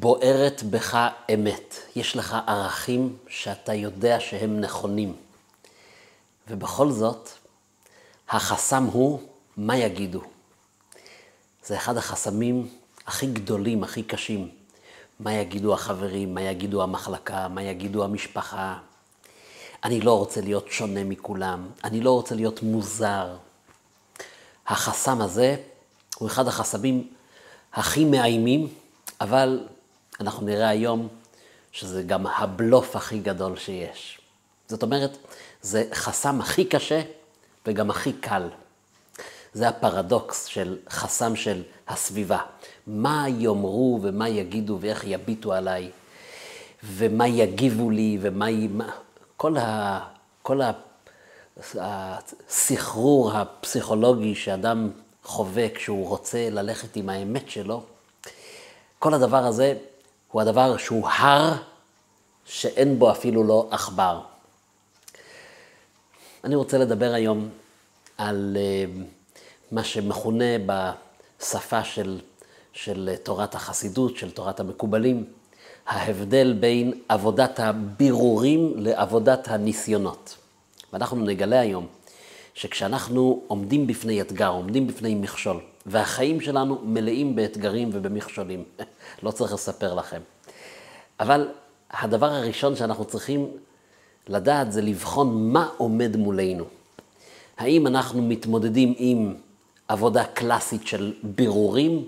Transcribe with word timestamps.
בוערת 0.00 0.62
בך 0.62 1.08
אמת. 1.34 1.74
יש 1.96 2.16
לך 2.16 2.36
ערכים 2.46 3.16
שאתה 3.28 3.74
יודע 3.74 4.20
שהם 4.20 4.60
נכונים. 4.60 5.16
ובכל 6.48 6.90
זאת, 6.90 7.28
החסם 8.28 8.84
הוא 8.84 9.20
מה 9.56 9.76
יגידו. 9.76 10.20
זה 11.64 11.76
אחד 11.76 11.96
החסמים 11.96 12.68
הכי 13.06 13.26
גדולים, 13.26 13.84
הכי 13.84 14.02
קשים. 14.02 14.48
מה 15.20 15.32
יגידו 15.32 15.74
החברים, 15.74 16.34
מה 16.34 16.42
יגידו 16.42 16.82
המחלקה, 16.82 17.48
מה 17.48 17.62
יגידו 17.62 18.04
המשפחה. 18.04 18.78
אני 19.84 20.00
לא 20.00 20.18
רוצה 20.18 20.40
להיות 20.40 20.66
שונה 20.70 21.04
מכולם, 21.04 21.68
אני 21.84 22.00
לא 22.00 22.10
רוצה 22.10 22.34
להיות 22.34 22.62
מוזר. 22.62 23.36
החסם 24.66 25.20
הזה 25.20 25.56
הוא 26.18 26.28
אחד 26.28 26.48
החסמים 26.48 27.08
הכי 27.72 28.04
מאיימים, 28.04 28.68
אבל 29.20 29.60
אנחנו 30.20 30.46
נראה 30.46 30.68
היום 30.68 31.08
שזה 31.72 32.02
גם 32.02 32.26
הבלוף 32.26 32.96
הכי 32.96 33.18
גדול 33.18 33.56
שיש. 33.56 34.18
זאת 34.68 34.82
אומרת, 34.82 35.16
זה 35.62 35.84
חסם 35.92 36.40
הכי 36.40 36.64
קשה 36.64 37.02
וגם 37.66 37.90
הכי 37.90 38.12
קל. 38.12 38.48
זה 39.52 39.68
הפרדוקס 39.68 40.44
של 40.44 40.78
חסם 40.90 41.36
של 41.36 41.62
הסביבה. 41.88 42.38
מה 42.86 43.24
יאמרו 43.28 43.98
ומה 44.02 44.28
יגידו 44.28 44.78
ואיך 44.80 45.04
יביטו 45.06 45.52
עליי, 45.52 45.90
ומה 46.84 47.28
יגיבו 47.28 47.90
לי 47.90 48.18
ומה... 48.20 48.46
כל, 49.36 49.56
ה... 49.56 50.00
כל 50.42 50.60
הסחרור 51.74 53.32
הפסיכולוגי 53.32 54.34
שאדם 54.34 54.90
חווה 55.24 55.68
כשהוא 55.74 56.08
רוצה 56.08 56.50
ללכת 56.50 56.96
עם 56.96 57.08
האמת 57.08 57.50
שלו, 57.50 57.82
כל 58.98 59.14
הדבר 59.14 59.44
הזה 59.44 59.74
הוא 60.32 60.42
הדבר 60.42 60.76
שהוא 60.76 61.08
הר 61.08 61.54
שאין 62.44 62.98
בו 62.98 63.10
אפילו 63.10 63.44
לא 63.44 63.68
עכבר. 63.70 64.20
אני 66.44 66.54
רוצה 66.54 66.78
לדבר 66.78 67.12
היום 67.12 67.48
על 68.18 68.56
אה, 68.60 68.84
מה 69.72 69.84
שמכונה 69.84 70.44
בשפה 70.66 71.84
של, 71.84 72.20
של 72.72 73.14
תורת 73.22 73.54
החסידות, 73.54 74.16
של 74.16 74.30
תורת 74.30 74.60
המקובלים, 74.60 75.24
ההבדל 75.86 76.52
בין 76.60 76.92
עבודת 77.08 77.60
הבירורים 77.60 78.72
לעבודת 78.76 79.48
הניסיונות. 79.48 80.36
ואנחנו 80.92 81.24
נגלה 81.24 81.60
היום 81.60 81.86
שכשאנחנו 82.54 83.42
עומדים 83.46 83.86
בפני 83.86 84.20
אתגר, 84.20 84.48
עומדים 84.48 84.86
בפני 84.86 85.14
מכשול, 85.14 85.60
והחיים 85.88 86.40
שלנו 86.40 86.78
מלאים 86.84 87.36
באתגרים 87.36 87.90
ובמכשולים, 87.92 88.64
לא 89.22 89.30
צריך 89.30 89.52
לספר 89.52 89.94
לכם. 89.94 90.20
אבל 91.20 91.48
הדבר 91.90 92.26
הראשון 92.26 92.76
שאנחנו 92.76 93.04
צריכים 93.04 93.46
לדעת 94.28 94.72
זה 94.72 94.82
לבחון 94.82 95.52
מה 95.52 95.68
עומד 95.76 96.16
מולנו. 96.16 96.64
האם 97.58 97.86
אנחנו 97.86 98.22
מתמודדים 98.22 98.94
עם 98.96 99.34
עבודה 99.88 100.24
קלאסית 100.24 100.86
של 100.86 101.14
בירורים, 101.22 102.04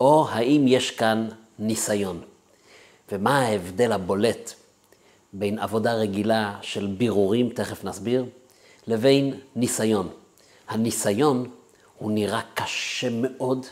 או 0.00 0.28
האם 0.28 0.64
יש 0.68 0.90
כאן 0.90 1.28
ניסיון? 1.58 2.20
ומה 3.12 3.38
ההבדל 3.38 3.92
הבולט 3.92 4.52
בין 5.32 5.58
עבודה 5.58 5.94
רגילה 5.94 6.58
של 6.62 6.86
בירורים, 6.86 7.48
תכף 7.48 7.84
נסביר, 7.84 8.24
לבין 8.86 9.34
ניסיון. 9.56 10.08
הניסיון 10.68 11.50
הוא 12.00 12.10
נראה 12.10 12.40
קשה 12.54 13.08
מאוד, 13.12 13.66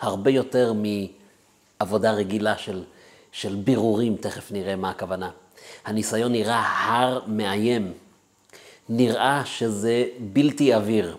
הרבה 0.00 0.30
יותר 0.30 0.72
מעבודה 0.72 2.12
רגילה 2.12 2.58
של, 2.58 2.84
של 3.32 3.54
בירורים, 3.54 4.16
תכף 4.16 4.52
נראה 4.52 4.76
מה 4.76 4.90
הכוונה. 4.90 5.30
הניסיון 5.84 6.32
נראה 6.32 6.62
הר 6.86 7.20
מאיים, 7.26 7.92
נראה 8.88 9.44
שזה 9.44 10.04
בלתי 10.20 10.72
עביר, 10.72 11.16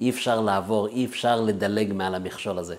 אי 0.00 0.10
אפשר 0.10 0.40
לעבור, 0.40 0.88
אי 0.88 1.04
אפשר 1.04 1.40
לדלג 1.40 1.92
מעל 1.92 2.14
המכשול 2.14 2.58
הזה. 2.58 2.76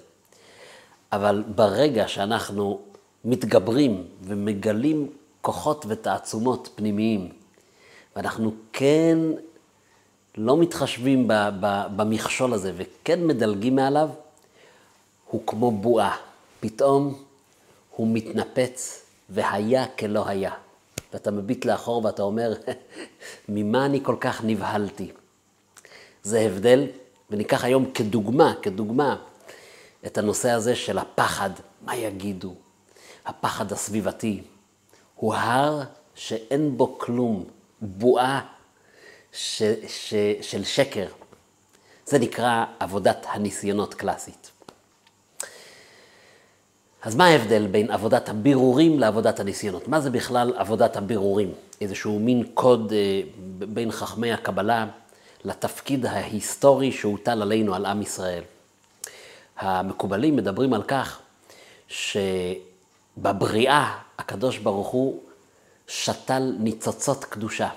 אבל 1.11 1.43
ברגע 1.55 2.07
שאנחנו 2.07 2.81
מתגברים 3.25 4.03
ומגלים 4.21 5.09
כוחות 5.41 5.85
ותעצומות 5.87 6.69
פנימיים, 6.75 7.29
ואנחנו 8.15 8.51
כן 8.73 9.17
לא 10.37 10.57
מתחשבים 10.57 11.27
במכשול 11.95 12.53
הזה 12.53 12.71
וכן 12.77 13.27
מדלגים 13.27 13.75
מעליו, 13.75 14.09
הוא 15.25 15.41
כמו 15.47 15.71
בועה. 15.71 16.17
פתאום 16.59 17.23
הוא 17.95 18.07
מתנפץ 18.11 19.05
והיה 19.29 19.85
כלא 19.87 20.27
היה. 20.27 20.51
ואתה 21.13 21.31
מביט 21.31 21.65
לאחור 21.65 22.05
ואתה 22.05 22.23
אומר, 22.23 22.53
ממה 23.49 23.85
אני 23.85 24.03
כל 24.03 24.15
כך 24.19 24.43
נבהלתי? 24.43 25.11
זה 26.23 26.39
הבדל, 26.39 26.87
וניקח 27.29 27.63
היום 27.63 27.91
כדוגמה, 27.91 28.53
כדוגמה, 28.61 29.15
את 30.05 30.17
הנושא 30.17 30.51
הזה 30.51 30.75
של 30.75 30.97
הפחד, 30.97 31.49
מה 31.85 31.95
יגידו? 31.95 32.53
הפחד 33.25 33.71
הסביבתי. 33.71 34.41
הוא 35.15 35.33
הר 35.33 35.81
שאין 36.15 36.77
בו 36.77 36.99
כלום, 36.99 37.43
בועה 37.81 38.56
ש, 39.37 39.63
ש, 39.87 40.13
של 40.41 40.63
שקר. 40.63 41.07
זה 42.05 42.19
נקרא 42.19 42.65
עבודת 42.79 43.25
הניסיונות 43.29 43.93
קלאסית. 43.93 44.51
אז 47.01 47.15
מה 47.15 47.25
ההבדל 47.25 47.67
בין 47.67 47.91
עבודת 47.91 48.29
הבירורים 48.29 48.99
לעבודת 48.99 49.39
הניסיונות? 49.39 49.87
מה 49.87 50.01
זה 50.01 50.09
בכלל 50.09 50.53
עבודת 50.57 50.97
הבירורים? 50.97 51.53
איזשהו 51.81 52.19
מין 52.19 52.43
קוד 52.53 52.93
אה, 52.93 53.21
בין 53.67 53.91
חכמי 53.91 54.31
הקבלה 54.31 54.87
לתפקיד 55.43 56.05
ההיסטורי 56.05 56.91
שהוטל 56.91 57.41
עלינו, 57.41 57.75
על 57.75 57.85
עם 57.85 58.01
ישראל. 58.01 58.43
המקובלים 59.57 60.35
מדברים 60.35 60.73
על 60.73 60.83
כך 60.83 61.19
שבבריאה 63.17 63.97
הקדוש 64.17 64.57
ברוך 64.57 64.87
הוא 64.87 65.19
שתל 65.87 66.55
ניצוצות 66.59 67.23
קדושה. 67.23 67.69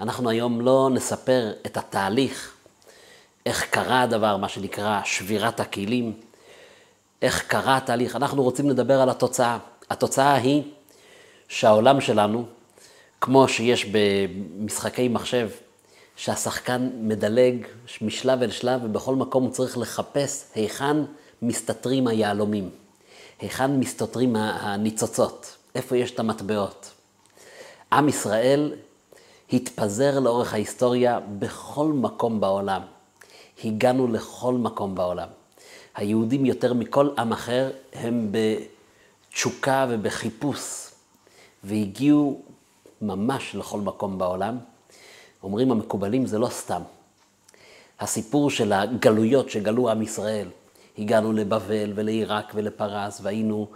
אנחנו 0.00 0.30
היום 0.30 0.60
לא 0.60 0.90
נספר 0.92 1.52
את 1.66 1.76
התהליך, 1.76 2.54
איך 3.46 3.64
קרה 3.70 4.02
הדבר, 4.02 4.36
מה 4.36 4.48
שנקרא 4.48 5.00
שבירת 5.04 5.60
הכלים, 5.60 6.12
איך 7.22 7.42
קרה 7.42 7.76
התהליך. 7.76 8.16
אנחנו 8.16 8.42
רוצים 8.42 8.70
לדבר 8.70 9.00
על 9.00 9.10
התוצאה. 9.10 9.58
התוצאה 9.90 10.34
היא 10.34 10.62
שהעולם 11.48 12.00
שלנו, 12.00 12.44
כמו 13.20 13.48
שיש 13.48 13.84
במשחקי 13.84 15.08
מחשב, 15.08 15.48
שהשחקן 16.16 16.90
מדלג 16.94 17.66
משלב 18.00 18.42
אל 18.42 18.50
שלב, 18.50 18.80
ובכל 18.84 19.14
מקום 19.14 19.44
הוא 19.44 19.52
צריך 19.52 19.78
לחפש 19.78 20.44
היכן 20.54 20.96
מסתתרים 21.42 22.06
היהלומים, 22.06 22.70
היכן 23.40 23.80
מסתתרים 23.80 24.36
הניצוצות, 24.36 25.56
איפה 25.74 25.96
יש 25.96 26.10
את 26.10 26.18
המטבעות. 26.18 26.90
עם 27.92 28.08
ישראל 28.08 28.72
התפזר 29.52 30.18
לאורך 30.18 30.54
ההיסטוריה 30.54 31.20
בכל 31.38 31.86
מקום 31.86 32.40
בעולם. 32.40 32.82
הגענו 33.64 34.08
לכל 34.08 34.54
מקום 34.54 34.94
בעולם. 34.94 35.28
היהודים 35.94 36.46
יותר 36.46 36.74
מכל 36.74 37.08
עם 37.18 37.32
אחר 37.32 37.70
הם 37.92 38.32
בתשוקה 39.30 39.86
ובחיפוש, 39.90 40.90
והגיעו 41.64 42.42
ממש 43.02 43.54
לכל 43.54 43.80
מקום 43.80 44.18
בעולם. 44.18 44.58
אומרים 45.42 45.70
המקובלים, 45.70 46.26
זה 46.26 46.38
לא 46.38 46.48
סתם. 46.48 46.82
הסיפור 48.00 48.50
של 48.50 48.72
הגלויות 48.72 49.50
שגלו 49.50 49.90
עם 49.90 50.02
ישראל, 50.02 50.48
הגענו 50.98 51.32
לבבל 51.32 51.92
ולעיראק 51.94 52.52
ולפרס, 52.54 53.20
והיינו 53.22 53.66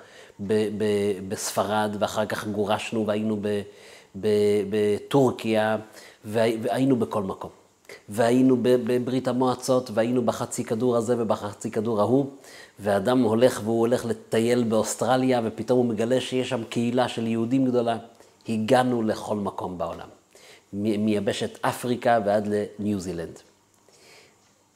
ב- 0.40 0.68
ב- 0.78 1.28
בספרד, 1.28 1.96
ואחר 1.98 2.26
כך 2.26 2.46
גורשנו 2.46 3.06
והיינו 3.06 3.36
בטורקיה, 4.70 5.76
והיינו 6.24 6.96
בכל 6.96 7.22
מקום. 7.22 7.50
והיינו 8.08 8.56
בברית 8.62 9.28
המועצות, 9.28 9.90
והיינו 9.94 10.22
בחצי 10.22 10.64
כדור 10.64 10.96
הזה 10.96 11.14
ובחצי 11.18 11.70
כדור 11.70 12.00
ההוא, 12.00 12.26
ואדם 12.80 13.22
הולך 13.22 13.60
והוא 13.64 13.80
הולך 13.80 14.04
לטייל 14.04 14.64
באוסטרליה, 14.64 15.40
ופתאום 15.44 15.78
הוא 15.78 15.86
מגלה 15.86 16.20
שיש 16.20 16.48
שם 16.48 16.64
קהילה 16.64 17.08
של 17.08 17.26
יהודים 17.26 17.66
גדולה. 17.66 17.96
הגענו 18.48 19.02
לכל 19.02 19.36
מקום 19.36 19.78
בעולם, 19.78 20.08
מיבשת 20.72 21.58
אפריקה 21.60 22.18
ועד 22.24 22.48
לניו 22.50 23.00
זילנד. 23.00 23.38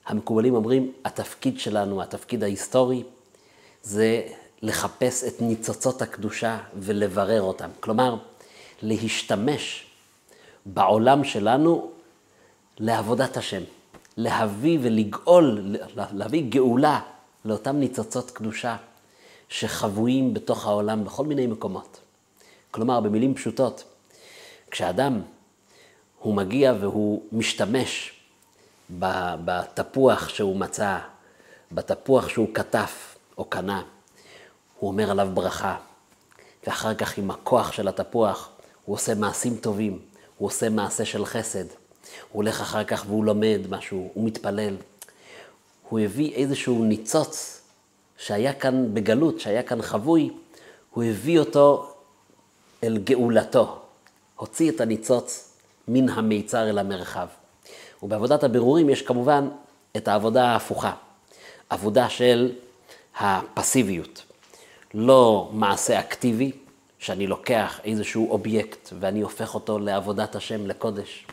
המקובלים 0.06 0.54
אומרים, 0.54 0.92
התפקיד 1.04 1.58
שלנו, 1.58 2.02
התפקיד 2.02 2.42
ההיסטורי, 2.42 3.02
זה 3.82 4.22
לחפש 4.62 5.24
את 5.24 5.42
ניצוצות 5.42 6.02
הקדושה 6.02 6.58
ולברר 6.76 7.42
אותם. 7.42 7.68
כלומר, 7.80 8.16
להשתמש 8.82 9.86
בעולם 10.66 11.24
שלנו 11.24 11.90
לעבודת 12.78 13.36
השם, 13.36 13.62
להביא 14.16 14.78
ולגאול, 14.82 15.76
להביא 16.12 16.44
גאולה 16.48 17.00
לאותם 17.44 17.76
ניצוצות 17.76 18.30
קדושה 18.30 18.76
שחבויים 19.48 20.34
בתוך 20.34 20.66
העולם 20.66 21.04
בכל 21.04 21.24
מיני 21.24 21.46
מקומות. 21.46 22.00
כלומר, 22.70 23.00
במילים 23.00 23.34
פשוטות, 23.34 23.84
כשאדם 24.70 25.20
הוא 26.18 26.34
מגיע 26.34 26.74
והוא 26.80 27.22
משתמש 27.32 28.12
בתפוח 29.44 30.28
שהוא 30.28 30.56
מצא, 30.56 30.98
בתפוח 31.72 32.28
שהוא 32.28 32.48
כתף 32.54 33.16
או 33.38 33.44
קנה, 33.44 33.82
הוא 34.78 34.90
אומר 34.90 35.10
עליו 35.10 35.28
ברכה, 35.34 35.76
ואחר 36.66 36.94
כך 36.94 37.18
עם 37.18 37.30
הכוח 37.30 37.72
של 37.72 37.88
התפוח 37.88 38.51
הוא 38.84 38.94
עושה 38.94 39.14
מעשים 39.14 39.56
טובים, 39.56 39.98
הוא 40.38 40.46
עושה 40.46 40.68
מעשה 40.68 41.04
של 41.04 41.24
חסד, 41.24 41.64
הוא 41.64 41.76
הולך 42.32 42.60
אחר 42.60 42.84
כך 42.84 43.04
והוא 43.08 43.24
לומד 43.24 43.60
משהו, 43.68 44.10
הוא 44.14 44.24
מתפלל. 44.24 44.76
הוא 45.88 46.00
הביא 46.00 46.34
איזשהו 46.34 46.84
ניצוץ 46.84 47.60
שהיה 48.18 48.52
כאן 48.52 48.94
בגלות, 48.94 49.40
שהיה 49.40 49.62
כאן 49.62 49.82
חבוי, 49.82 50.30
הוא 50.90 51.04
הביא 51.04 51.38
אותו 51.38 51.92
אל 52.84 52.98
גאולתו, 52.98 53.78
הוציא 54.36 54.70
את 54.70 54.80
הניצוץ 54.80 55.52
מן 55.88 56.08
המיצר 56.08 56.70
אל 56.70 56.78
המרחב. 56.78 57.26
ובעבודת 58.02 58.44
הבירורים 58.44 58.90
יש 58.90 59.02
כמובן 59.02 59.48
את 59.96 60.08
העבודה 60.08 60.44
ההפוכה, 60.44 60.92
עבודה 61.70 62.08
של 62.08 62.52
הפסיביות. 63.16 64.22
לא 64.94 65.50
מעשה 65.52 66.00
אקטיבי, 66.00 66.52
שאני 67.02 67.26
לוקח 67.26 67.80
איזשהו 67.84 68.30
אובייקט 68.30 68.88
ואני 69.00 69.20
הופך 69.20 69.54
אותו 69.54 69.78
לעבודת 69.78 70.36
השם, 70.36 70.66
לקודש, 70.66 71.26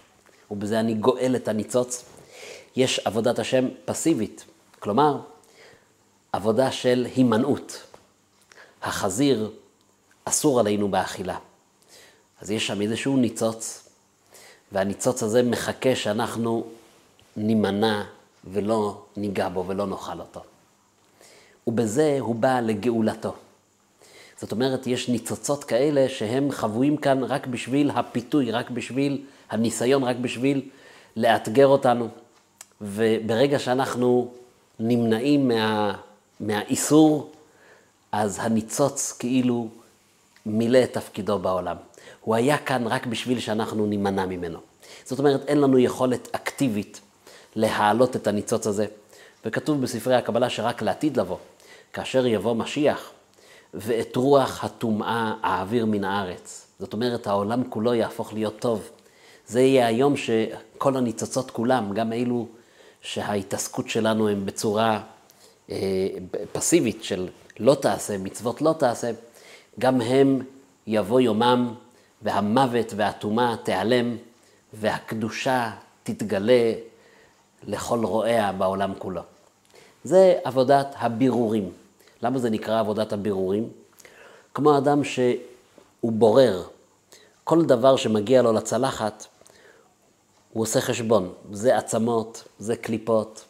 ובזה 0.52 0.80
אני 0.80 0.94
גואל 0.94 1.36
את 1.36 1.48
הניצוץ. 1.48 2.06
יש 2.76 3.00
עבודת 3.00 3.40
השם 3.40 3.68
פסיבית, 3.86 4.46
כלומר, 4.80 5.20
עבודה 6.34 6.72
של 6.72 7.08
הימנעות. 7.16 7.84
החזיר 8.82 9.52
אסור 10.26 10.60
עלינו 10.60 10.92
באכילה. 10.92 11.38
אז 12.42 12.52
יש 12.52 12.68
שם 12.68 12.82
איזשהו 12.82 13.18
ניצוץ, 13.18 13.90
והניצוץ 14.72 15.24
הזה 15.24 15.44
מחכה 15.44 15.96
שאנחנו 15.96 16.64
נימנע 17.38 18.04
ולא 18.52 19.02
ניגע 19.18 19.50
בו 19.50 19.66
ולא 19.68 19.88
נאכל 19.88 20.20
אותו. 20.20 20.42
ובזה 21.68 22.18
הוא 22.20 22.36
בא 22.36 22.60
לגאולתו. 22.60 23.36
זאת 24.42 24.52
אומרת, 24.52 24.88
יש 24.88 25.10
ניצוצות 25.10 25.64
כאלה 25.64 26.10
שהם 26.10 26.52
חבויים 26.52 26.98
כאן 26.98 27.24
רק 27.24 27.48
בשביל 27.48 27.92
הפיתוי, 27.92 28.52
רק 28.52 28.70
בשביל 28.70 29.22
הניסיון, 29.50 30.04
רק 30.04 30.16
בשביל 30.16 30.62
לאתגר 31.16 31.68
אותנו. 31.68 32.08
וברגע 32.82 33.60
שאנחנו 33.60 34.32
נמנעים 34.80 35.48
מה, 35.48 35.96
מהאיסור, 36.40 37.32
אז 38.12 38.40
הניצוץ 38.42 39.12
כאילו 39.20 39.68
מילא 40.46 40.84
את 40.84 40.94
תפקידו 40.94 41.40
בעולם. 41.40 41.76
הוא 42.22 42.36
היה 42.36 42.58
כאן 42.58 42.88
רק 42.88 43.06
בשביל 43.06 43.40
שאנחנו 43.40 43.86
נימנע 43.86 44.26
ממנו. 44.26 44.60
זאת 45.06 45.20
אומרת, 45.20 45.46
אין 45.48 45.62
לנו 45.62 45.80
יכולת 45.80 46.28
אקטיבית 46.32 47.02
להעלות 47.56 48.16
את 48.16 48.28
הניצוץ 48.28 48.68
הזה. 48.68 48.86
וכתוב 49.46 49.82
בספרי 49.82 50.16
הקבלה 50.16 50.50
שרק 50.50 50.82
לעתיד 50.82 51.18
לבוא, 51.18 51.38
כאשר 51.94 52.26
יבוא 52.26 52.56
משיח, 52.56 53.12
ואת 53.74 54.16
רוח 54.16 54.64
הטומאה 54.64 55.34
אעביר 55.44 55.86
מן 55.86 56.04
הארץ. 56.04 56.68
זאת 56.80 56.94
אומרת, 56.94 57.28
העולם 57.28 57.64
כולו 57.70 57.94
יהפוך 57.94 58.34
להיות 58.34 58.60
טוב. 58.60 58.90
זה 59.48 59.62
יהיה 59.62 59.88
היום 59.88 60.14
שכל 60.18 60.98
הניצוצות 60.98 61.52
כולם, 61.52 61.94
גם 61.94 62.14
אלו 62.14 62.48
שההתעסקות 63.02 63.90
שלנו 63.90 64.30
הם 64.30 64.46
בצורה 64.46 65.02
אה, 65.70 66.08
פסיבית 66.52 67.04
של 67.04 67.30
לא 67.60 67.76
תעשה, 67.76 68.18
מצוות 68.18 68.62
לא 68.62 68.76
תעשה, 68.80 69.12
גם 69.80 70.02
הם 70.02 70.42
יבוא 70.88 71.22
יומם 71.22 71.74
והמוות 72.22 72.94
והטומאה 72.96 73.56
תיעלם 73.64 74.18
והקדושה 74.74 75.72
תתגלה 76.04 76.74
לכל 77.64 78.06
רועיה 78.06 78.52
בעולם 78.52 78.94
כולו. 78.98 79.22
זה 80.04 80.36
עבודת 80.44 80.96
הבירורים. 80.98 81.72
למה 82.22 82.40
זה 82.40 82.50
נקרא 82.50 82.80
עבודת 82.80 83.14
הבירורים? 83.14 83.70
כמו 84.54 84.78
אדם 84.78 85.04
שהוא 85.04 86.12
בורר 86.12 86.64
כל 87.44 87.66
דבר 87.66 87.96
שמגיע 87.96 88.42
לו 88.42 88.54
לצלחת, 88.54 89.26
הוא 90.54 90.64
עושה 90.64 90.82
חשבון. 90.82 91.34
זה 91.52 91.78
עצמות, 91.78 92.44
זה 92.60 92.76
קליפות, 92.76 93.46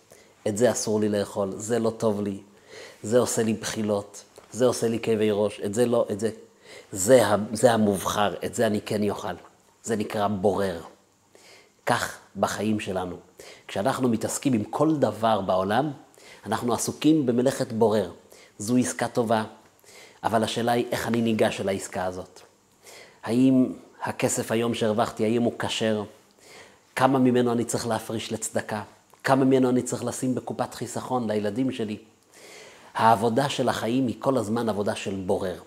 את 0.48 0.58
זה 0.58 0.72
אסור 0.72 1.00
לי 1.00 1.10
לאכול, 1.10 1.52
זה 1.56 1.80
לא 1.80 1.90
טוב 1.90 2.22
לי, 2.22 2.38
זה 3.04 3.20
עושה 3.20 3.44
לי 3.44 3.54
בחילות, 3.54 4.24
זה 4.52 4.66
עושה 4.66 4.88
לי 4.88 5.00
כאבי 5.00 5.32
ראש, 5.32 5.62
את 5.66 5.74
זה 5.74 5.86
לא, 5.86 6.06
את 6.12 6.20
זה. 6.20 6.30
זה, 6.92 7.22
זה 7.54 7.72
המובחר, 7.72 8.34
את 8.46 8.56
זה 8.56 8.68
אני 8.68 8.82
כן 8.82 9.10
אוכל. 9.10 9.34
זה 9.84 9.96
נקרא 9.96 10.28
בורר. 10.28 10.82
כך 11.86 12.18
בחיים 12.36 12.80
שלנו. 12.80 13.16
כשאנחנו 13.68 14.10
מתעסקים 14.10 14.54
עם 14.54 14.64
כל 14.64 14.96
דבר 14.96 15.42
בעולם, 15.42 15.92
אנחנו 16.46 16.74
עסוקים 16.74 17.26
במלאכת 17.26 17.72
בורר. 17.72 18.12
זו 18.60 18.78
עסקה 18.78 19.08
טובה, 19.08 19.44
אבל 20.24 20.44
השאלה 20.44 20.72
היא 20.72 20.86
איך 20.92 21.08
אני 21.08 21.22
ניגש 21.22 21.62
אל 21.62 21.70
העסקה 21.70 22.06
הזאת. 22.06 22.42
האם 23.24 23.74
הכסף 24.02 24.52
היום 24.52 24.74
שהרווחתי, 24.74 25.26
האם 25.26 25.42
הוא 25.42 25.54
כשר? 25.60 26.04
כמה 26.96 27.20
ממנו 27.20 27.52
אני 27.52 27.66
צריך 27.66 27.88
להפריש 27.88 28.32
לצדקה? 28.32 28.84
כמה 29.24 29.46
ממנו 29.46 29.70
אני 29.70 29.82
צריך 29.82 30.04
לשים 30.04 30.36
בקופת 30.36 30.74
חיסכון 30.74 31.32
לילדים 31.32 31.72
שלי? 31.72 31.98
העבודה 32.94 33.50
של 33.50 33.70
החיים 33.70 34.08
היא 34.08 34.16
כל 34.20 34.38
הזמן 34.38 34.70
עבודה 34.70 34.96
של 34.96 35.16
בורר. 35.16 35.60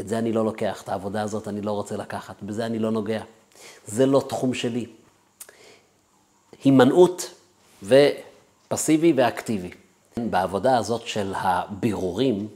את 0.00 0.08
זה 0.08 0.18
אני 0.18 0.32
לא 0.32 0.44
לוקח, 0.44 0.82
את 0.82 0.88
העבודה 0.88 1.22
הזאת 1.22 1.48
אני 1.48 1.60
לא 1.60 1.72
רוצה 1.72 1.96
לקחת, 1.96 2.42
בזה 2.42 2.66
אני 2.66 2.78
לא 2.78 2.90
נוגע. 2.90 3.22
זה 3.86 4.06
לא 4.06 4.22
תחום 4.28 4.54
שלי. 4.54 4.86
הימנעות 6.64 7.30
ופסיבי 7.82 9.12
ואקטיבי. 9.16 9.70
בעבודה 10.18 10.78
הזאת 10.78 11.06
של 11.06 11.32
הבירורים, 11.36 12.48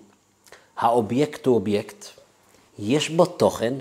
האובייקט 0.76 1.46
הוא 1.46 1.54
אובייקט, 1.54 2.04
יש 2.78 3.08
בו 3.08 3.26
תוכן, 3.26 3.74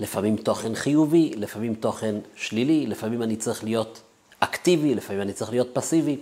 לפעמים 0.00 0.36
תוכן 0.36 0.74
חיובי, 0.74 1.32
לפעמים 1.36 1.74
תוכן 1.74 2.14
שלילי, 2.36 2.86
לפעמים 2.86 3.22
אני 3.22 3.36
צריך 3.36 3.64
להיות 3.64 4.00
אקטיבי, 4.40 4.94
לפעמים 4.94 5.22
אני 5.22 5.32
צריך 5.32 5.50
להיות 5.50 5.68
פסיבי. 5.72 6.18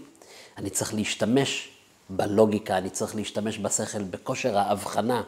אני 0.58 0.70
צריך 0.70 0.94
להשתמש 0.94 1.69
בלוגיקה, 2.11 2.79
אני 2.79 2.90
צריך 2.90 3.17
להשתמש 3.17 3.58
בשכל, 3.58 4.02
בכושר 4.02 4.58
ההבחנה, 4.58 5.23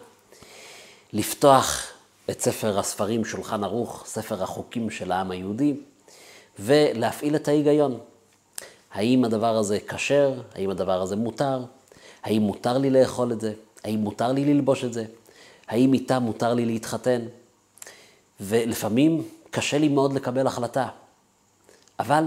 לפתוח 1.12 1.86
את 2.30 2.40
ספר 2.40 2.78
הספרים, 2.78 3.24
שולחן 3.24 3.64
ערוך, 3.64 4.04
ספר 4.06 4.42
החוקים 4.42 4.90
של 4.90 5.12
העם 5.12 5.30
היהודי, 5.30 5.74
ולהפעיל 6.58 7.36
את 7.36 7.48
ההיגיון. 7.48 7.98
האם 8.94 9.24
הדבר 9.24 9.56
הזה 9.56 9.78
כשר? 9.88 10.32
האם 10.54 10.70
הדבר 10.70 11.02
הזה 11.02 11.16
מותר? 11.16 11.64
האם 12.22 12.42
מותר 12.42 12.78
לי 12.78 12.90
לאכול 12.90 13.32
את 13.32 13.40
זה? 13.40 13.52
האם 13.84 13.98
מותר 13.98 14.32
לי 14.32 14.54
ללבוש 14.54 14.84
את 14.84 14.92
זה? 14.92 15.04
האם 15.68 15.92
איתה 15.92 16.18
מותר 16.18 16.54
לי 16.54 16.66
להתחתן? 16.66 17.20
ולפעמים 18.40 19.22
קשה 19.50 19.78
לי 19.78 19.88
מאוד 19.88 20.12
לקבל 20.12 20.46
החלטה, 20.46 20.88
אבל 21.98 22.24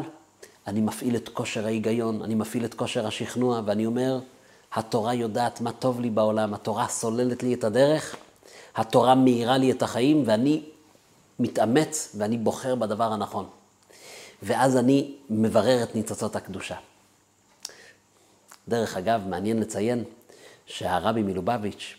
אני 0.68 0.82
מפעיל 0.82 1.16
את 1.16 1.30
כושר 1.30 1.66
ההיגיון, 1.66 2.22
אני 2.22 2.36
מפעיל 2.36 2.66
את 2.66 2.74
כושר 2.74 3.08
השכנוע, 3.08 3.62
ואני 3.66 3.86
אומר, 3.86 4.20
התורה 4.74 5.14
יודעת 5.14 5.62
מה 5.62 5.72
טוב 5.72 6.02
לי 6.02 6.10
בעולם, 6.10 6.54
התורה 6.54 6.88
סוללת 6.88 7.44
לי 7.44 7.54
את 7.54 7.64
הדרך, 7.64 8.16
התורה 8.76 9.16
מאירה 9.16 9.58
לי 9.58 9.72
את 9.72 9.82
החיים, 9.82 10.24
ואני 10.26 10.62
מתאמץ 11.40 12.16
ואני 12.18 12.38
בוחר 12.38 12.76
בדבר 12.76 13.14
הנכון. 13.14 13.46
ואז 14.44 14.78
אני 14.78 15.16
מברר 15.30 15.84
את 15.84 15.96
ניצוצות 15.96 16.36
הקדושה. 16.36 16.76
דרך 18.68 18.98
אגב, 18.98 19.22
מעניין 19.28 19.60
לציין 19.60 20.04
שהרבי 20.66 21.22
מלובביץ', 21.22 21.96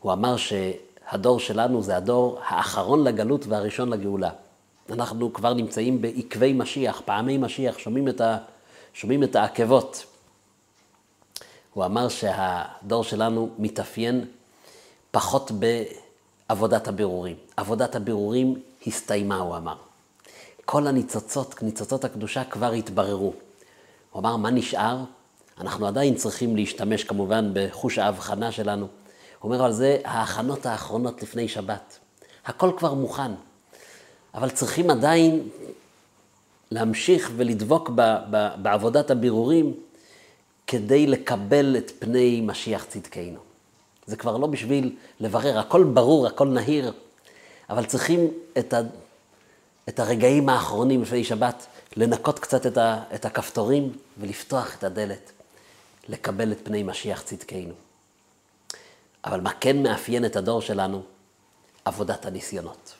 הוא 0.00 0.12
אמר 0.12 0.36
שהדור 0.36 1.40
שלנו 1.40 1.82
זה 1.82 1.96
הדור 1.96 2.40
האחרון 2.44 3.04
לגלות 3.04 3.46
והראשון 3.46 3.90
לגאולה. 3.90 4.30
אנחנו 4.90 5.32
כבר 5.32 5.54
נמצאים 5.54 6.02
בעקבי 6.02 6.52
משיח, 6.52 7.02
פעמי 7.04 7.38
משיח, 7.38 7.78
שומעים 7.78 8.08
את, 8.08 8.20
ה, 8.20 8.38
שומעים 8.94 9.22
את 9.22 9.36
העקבות. 9.36 10.04
הוא 11.74 11.84
אמר 11.84 12.08
שהדור 12.08 13.04
שלנו 13.04 13.50
מתאפיין 13.58 14.24
פחות 15.10 15.50
בעבודת 16.48 16.88
הבירורים. 16.88 17.36
עבודת 17.56 17.96
הבירורים 17.96 18.62
הסתיימה, 18.86 19.36
הוא 19.36 19.56
אמר. 19.56 19.76
כל 20.64 20.86
הניצוצות, 20.86 21.62
ניצוצות 21.62 22.04
הקדושה 22.04 22.44
כבר 22.44 22.72
התבררו. 22.72 23.34
הוא 24.10 24.20
אמר, 24.20 24.36
מה 24.36 24.50
נשאר? 24.50 24.98
אנחנו 25.60 25.86
עדיין 25.86 26.14
צריכים 26.14 26.56
להשתמש 26.56 27.04
כמובן 27.04 27.50
בחוש 27.52 27.98
ההבחנה 27.98 28.52
שלנו. 28.52 28.86
הוא 29.38 29.52
אומר, 29.52 29.64
אבל 29.64 29.72
זה 29.72 29.98
ההכנות 30.04 30.66
האחרונות 30.66 31.22
לפני 31.22 31.48
שבת. 31.48 31.98
הכל 32.46 32.70
כבר 32.78 32.94
מוכן. 32.94 33.32
אבל 34.34 34.50
צריכים 34.50 34.90
עדיין 34.90 35.48
להמשיך 36.70 37.30
ולדבוק 37.36 37.90
ב, 37.94 38.00
ב, 38.30 38.48
בעבודת 38.62 39.10
הבירורים 39.10 39.74
כדי 40.66 41.06
לקבל 41.06 41.76
את 41.76 41.92
פני 41.98 42.40
משיח 42.40 42.84
צדקנו. 42.84 43.38
זה 44.06 44.16
כבר 44.16 44.36
לא 44.36 44.46
בשביל 44.46 44.96
לברר, 45.20 45.58
הכל 45.58 45.84
ברור, 45.84 46.26
הכל 46.26 46.48
נהיר, 46.48 46.92
אבל 47.70 47.84
צריכים 47.84 48.28
את, 48.58 48.72
ה, 48.72 48.80
את 49.88 50.00
הרגעים 50.00 50.48
האחרונים 50.48 51.02
לפני 51.02 51.24
שבת, 51.24 51.66
לנקות 51.96 52.38
קצת 52.38 52.66
את, 52.66 52.78
ה, 52.78 53.02
את 53.14 53.24
הכפתורים 53.24 53.92
ולפתוח 54.18 54.76
את 54.78 54.84
הדלת, 54.84 55.32
לקבל 56.08 56.52
את 56.52 56.58
פני 56.62 56.82
משיח 56.82 57.22
צדקנו. 57.22 57.74
אבל 59.24 59.40
מה 59.40 59.52
כן 59.60 59.82
מאפיין 59.82 60.24
את 60.24 60.36
הדור 60.36 60.60
שלנו? 60.60 61.02
עבודת 61.84 62.26
הניסיונות. 62.26 62.94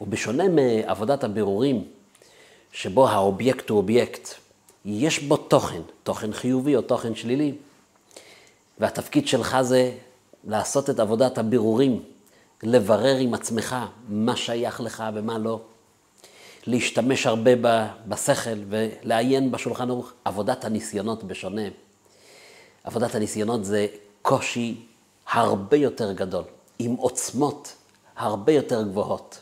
ובשונה 0.00 0.44
מעבודת 0.48 1.24
הבירורים, 1.24 1.84
שבו 2.72 3.08
האובייקט 3.08 3.70
הוא 3.70 3.78
אובייקט, 3.78 4.28
יש 4.84 5.18
בו 5.18 5.36
תוכן, 5.36 5.80
תוכן 6.02 6.32
חיובי 6.32 6.76
או 6.76 6.82
תוכן 6.82 7.14
שלילי, 7.14 7.54
והתפקיד 8.78 9.28
שלך 9.28 9.56
זה 9.62 9.92
לעשות 10.44 10.90
את 10.90 11.00
עבודת 11.00 11.38
הבירורים, 11.38 12.02
לברר 12.62 13.16
עם 13.16 13.34
עצמך 13.34 13.76
מה 14.08 14.36
שייך 14.36 14.80
לך 14.80 15.04
ומה 15.14 15.38
לא, 15.38 15.60
להשתמש 16.66 17.26
הרבה 17.26 17.50
בשכל 18.08 18.58
ולעיין 18.68 19.50
בשולחן 19.50 19.90
ערוך. 19.90 20.12
עבודת 20.24 20.64
הניסיונות 20.64 21.24
בשונה. 21.24 21.62
עבודת 22.84 23.14
הניסיונות 23.14 23.64
זה 23.64 23.86
קושי 24.22 24.86
הרבה 25.30 25.76
יותר 25.76 26.12
גדול, 26.12 26.44
עם 26.78 26.94
עוצמות 26.94 27.74
הרבה 28.16 28.52
יותר 28.52 28.82
גבוהות. 28.82 29.38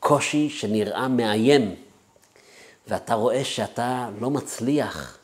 קושי 0.00 0.50
שנראה 0.50 1.08
מאיים, 1.08 1.74
ואתה 2.88 3.14
רואה 3.14 3.44
שאתה 3.44 4.08
לא 4.20 4.30
מצליח, 4.30 5.18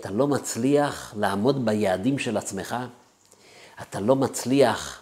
אתה 0.00 0.10
לא 0.10 0.28
מצליח 0.28 1.14
לעמוד 1.16 1.64
ביעדים 1.64 2.18
של 2.18 2.36
עצמך, 2.36 2.76
אתה 3.82 4.00
לא 4.00 4.16
מצליח 4.16 5.01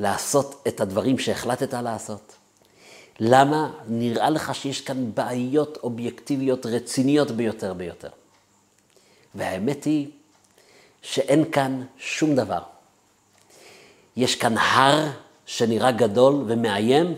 לעשות 0.00 0.64
את 0.68 0.80
הדברים 0.80 1.18
שהחלטת 1.18 1.74
לעשות. 1.74 2.32
למה? 3.20 3.72
נראה 3.88 4.30
לך 4.30 4.54
שיש 4.54 4.80
כאן 4.80 5.14
בעיות 5.14 5.78
אובייקטיביות 5.82 6.66
רציניות 6.66 7.30
ביותר 7.30 7.74
ביותר. 7.74 8.08
והאמת 9.34 9.84
היא 9.84 10.08
שאין 11.02 11.50
כאן 11.52 11.84
שום 11.98 12.34
דבר. 12.34 12.62
יש 14.16 14.34
כאן 14.34 14.58
הר 14.58 15.08
שנראה 15.46 15.92
גדול 15.92 16.44
ומאיים, 16.46 17.14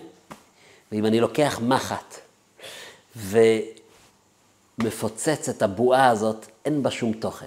ואם 0.93 1.07
אני 1.07 1.21
לוקח 1.21 1.61
מחט 1.63 2.15
ומפוצץ 4.79 5.49
את 5.49 5.63
הבועה 5.63 6.09
הזאת, 6.09 6.47
אין 6.65 6.83
בה 6.83 6.91
שום 6.91 7.13
תוכן. 7.13 7.47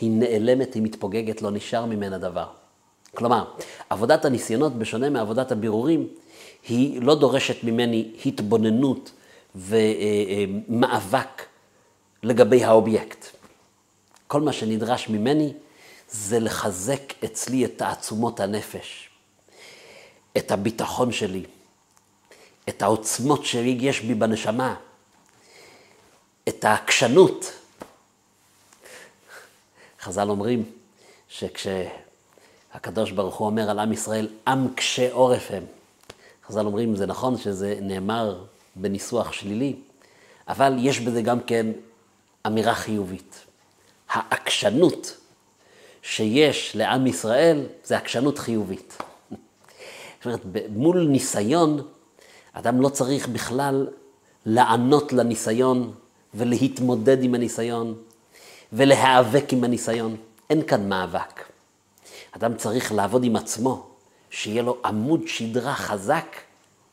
היא 0.00 0.10
נעלמת, 0.10 0.74
היא 0.74 0.82
מתפוגגת, 0.82 1.42
לא 1.42 1.50
נשאר 1.50 1.84
ממנה 1.84 2.18
דבר. 2.18 2.46
כלומר, 3.14 3.44
עבודת 3.90 4.24
הניסיונות, 4.24 4.78
בשונה 4.78 5.10
מעבודת 5.10 5.52
הבירורים, 5.52 6.08
היא 6.68 7.02
לא 7.02 7.14
דורשת 7.14 7.64
ממני 7.64 8.12
התבוננות 8.26 9.10
ומאבק 9.54 11.42
לגבי 12.22 12.64
האובייקט. 12.64 13.26
כל 14.26 14.40
מה 14.40 14.52
שנדרש 14.52 15.08
ממני 15.08 15.52
זה 16.10 16.40
לחזק 16.40 17.24
אצלי 17.24 17.64
את 17.64 17.78
תעצומות 17.78 18.40
הנפש, 18.40 19.08
את 20.36 20.50
הביטחון 20.50 21.12
שלי, 21.12 21.44
את 22.68 22.82
העוצמות 22.82 23.44
שיש 23.44 24.00
בי 24.00 24.14
בנשמה, 24.14 24.74
את 26.48 26.64
העקשנות. 26.64 27.52
חז"ל 30.00 30.30
אומרים 30.30 30.64
שכשהקדוש 32.68 33.10
ברוך 33.10 33.34
הוא 33.34 33.46
אומר 33.46 33.70
על 33.70 33.78
עם 33.78 33.92
ישראל, 33.92 34.28
עם 34.48 34.68
קשה 34.74 35.12
עורף 35.12 35.50
הם. 35.50 35.64
חז"ל 36.46 36.66
אומרים, 36.66 36.96
זה 36.96 37.06
נכון 37.06 37.38
שזה 37.38 37.78
נאמר 37.82 38.44
בניסוח 38.76 39.32
שלילי, 39.32 39.76
אבל 40.48 40.76
יש 40.78 41.00
בזה 41.00 41.22
גם 41.22 41.40
כן 41.40 41.66
אמירה 42.46 42.74
חיובית. 42.74 43.44
העקשנות 44.08 45.16
שיש 46.02 46.76
לעם 46.76 47.06
ישראל 47.06 47.66
זה 47.84 47.96
עקשנות 47.96 48.38
חיובית. 48.38 48.96
זאת 49.30 50.24
אומרת, 50.24 50.40
מול 50.68 51.06
ניסיון, 51.06 51.82
אדם 52.52 52.80
לא 52.80 52.88
צריך 52.88 53.28
בכלל 53.28 53.86
לענות 54.46 55.12
לניסיון 55.12 55.94
ולהתמודד 56.34 57.22
עם 57.22 57.34
הניסיון 57.34 57.94
ולהיאבק 58.72 59.52
עם 59.52 59.64
הניסיון. 59.64 60.16
אין 60.50 60.66
כאן 60.66 60.88
מאבק. 60.88 61.55
אדם 62.36 62.56
צריך 62.56 62.92
לעבוד 62.92 63.24
עם 63.24 63.36
עצמו, 63.36 63.86
שיהיה 64.30 64.62
לו 64.62 64.76
עמוד 64.84 65.20
שדרה 65.26 65.74
חזק, 65.74 66.36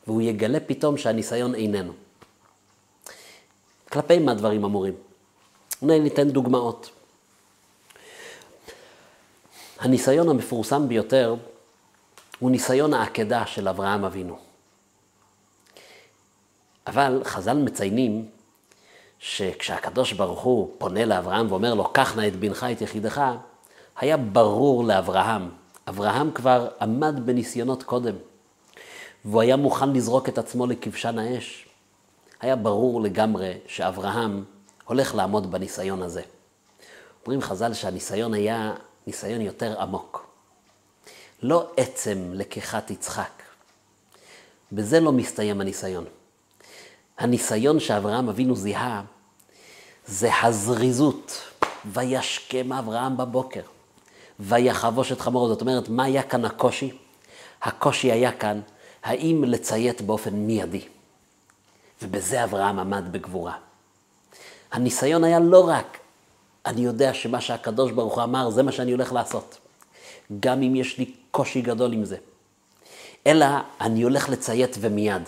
והוא 0.06 0.22
יגלה 0.22 0.60
פתאום 0.60 0.96
שהניסיון 0.98 1.54
איננו. 1.54 1.92
כלפי 3.92 4.18
מה 4.18 4.34
דברים 4.34 4.64
אמורים? 4.64 4.94
אולי 5.82 6.00
ניתן 6.00 6.30
דוגמאות. 6.30 6.90
הניסיון 9.78 10.28
המפורסם 10.28 10.88
ביותר 10.88 11.36
הוא 12.38 12.50
ניסיון 12.50 12.94
העקדה 12.94 13.46
של 13.46 13.68
אברהם 13.68 14.04
אבינו. 14.04 14.38
אבל 16.86 17.22
חז"ל 17.24 17.56
מציינים 17.56 18.28
שכשהקדוש 19.18 20.12
ברוך 20.12 20.40
הוא 20.40 20.74
פונה 20.78 21.04
לאברהם 21.04 21.52
ואומר 21.52 21.74
לו, 21.74 21.84
קח 21.92 22.16
נא 22.16 22.26
את 22.26 22.36
בנך, 22.36 22.66
את 22.72 22.80
יחידך, 22.80 23.22
היה 23.96 24.16
ברור 24.16 24.84
לאברהם, 24.84 25.50
אברהם 25.88 26.30
כבר 26.32 26.68
עמד 26.80 27.20
בניסיונות 27.24 27.82
קודם, 27.82 28.14
והוא 29.24 29.40
היה 29.40 29.56
מוכן 29.56 29.92
לזרוק 29.92 30.28
את 30.28 30.38
עצמו 30.38 30.66
לכבשן 30.66 31.18
האש. 31.18 31.66
היה 32.40 32.56
ברור 32.56 33.00
לגמרי 33.00 33.58
שאברהם 33.66 34.44
הולך 34.84 35.14
לעמוד 35.14 35.50
בניסיון 35.50 36.02
הזה. 36.02 36.22
אומרים 37.22 37.42
חז"ל 37.42 37.74
שהניסיון 37.74 38.34
היה 38.34 38.74
ניסיון 39.06 39.40
יותר 39.40 39.82
עמוק. 39.82 40.26
לא 41.42 41.70
עצם 41.76 42.30
לקיחת 42.32 42.90
יצחק. 42.90 43.42
בזה 44.72 45.00
לא 45.00 45.12
מסתיים 45.12 45.60
הניסיון. 45.60 46.04
הניסיון 47.18 47.80
שאברהם 47.80 48.28
אבינו 48.28 48.56
זיהה 48.56 49.02
זה 50.06 50.30
הזריזות. 50.42 51.42
וישכם 51.86 52.72
אברהם 52.72 53.16
בבוקר, 53.16 53.60
ויחבוש 54.40 55.12
את 55.12 55.20
חמורו. 55.20 55.48
זאת 55.48 55.60
אומרת, 55.60 55.88
מה 55.88 56.04
היה 56.04 56.22
כאן 56.22 56.44
הקושי? 56.44 56.90
הקושי 57.62 58.12
היה 58.12 58.32
כאן, 58.32 58.60
האם 59.04 59.44
לציית 59.44 60.02
באופן 60.02 60.34
מיידי. 60.34 60.82
ובזה 62.02 62.44
אברהם 62.44 62.78
עמד 62.78 63.04
בגבורה. 63.10 63.54
הניסיון 64.72 65.24
היה 65.24 65.40
לא 65.40 65.68
רק 65.68 65.98
אני 66.66 66.80
יודע 66.80 67.14
שמה 67.14 67.40
שהקדוש 67.40 67.92
ברוך 67.92 68.14
הוא 68.14 68.22
אמר, 68.22 68.50
זה 68.50 68.62
מה 68.62 68.72
שאני 68.72 68.92
הולך 68.92 69.12
לעשות. 69.12 69.58
גם 70.40 70.62
אם 70.62 70.76
יש 70.76 70.98
לי 70.98 71.14
קושי 71.30 71.62
גדול 71.62 71.92
עם 71.92 72.04
זה. 72.04 72.16
אלא 73.26 73.46
אני 73.80 74.02
הולך 74.02 74.28
לציית 74.28 74.76
ומיד. 74.80 75.22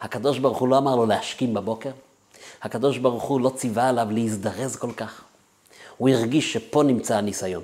הקדוש 0.00 0.38
ברוך 0.38 0.58
הוא 0.58 0.68
לא 0.68 0.78
אמר 0.78 0.96
לו 0.96 1.06
להשכים 1.06 1.54
בבוקר, 1.54 1.90
הקדוש 2.62 2.98
ברוך 2.98 3.22
הוא 3.22 3.40
לא 3.40 3.52
ציווה 3.56 3.88
עליו 3.88 4.08
להזדרז 4.10 4.76
כל 4.76 4.92
כך. 4.92 5.24
הוא 5.96 6.08
הרגיש 6.08 6.52
שפה 6.52 6.82
נמצא 6.82 7.16
הניסיון, 7.16 7.62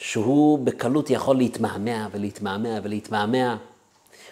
שהוא 0.00 0.58
בקלות 0.58 1.10
יכול 1.10 1.36
להתמהמה 1.36 2.08
ולהתמהמה 2.12 2.78
ולהתמהמה, 2.82 3.56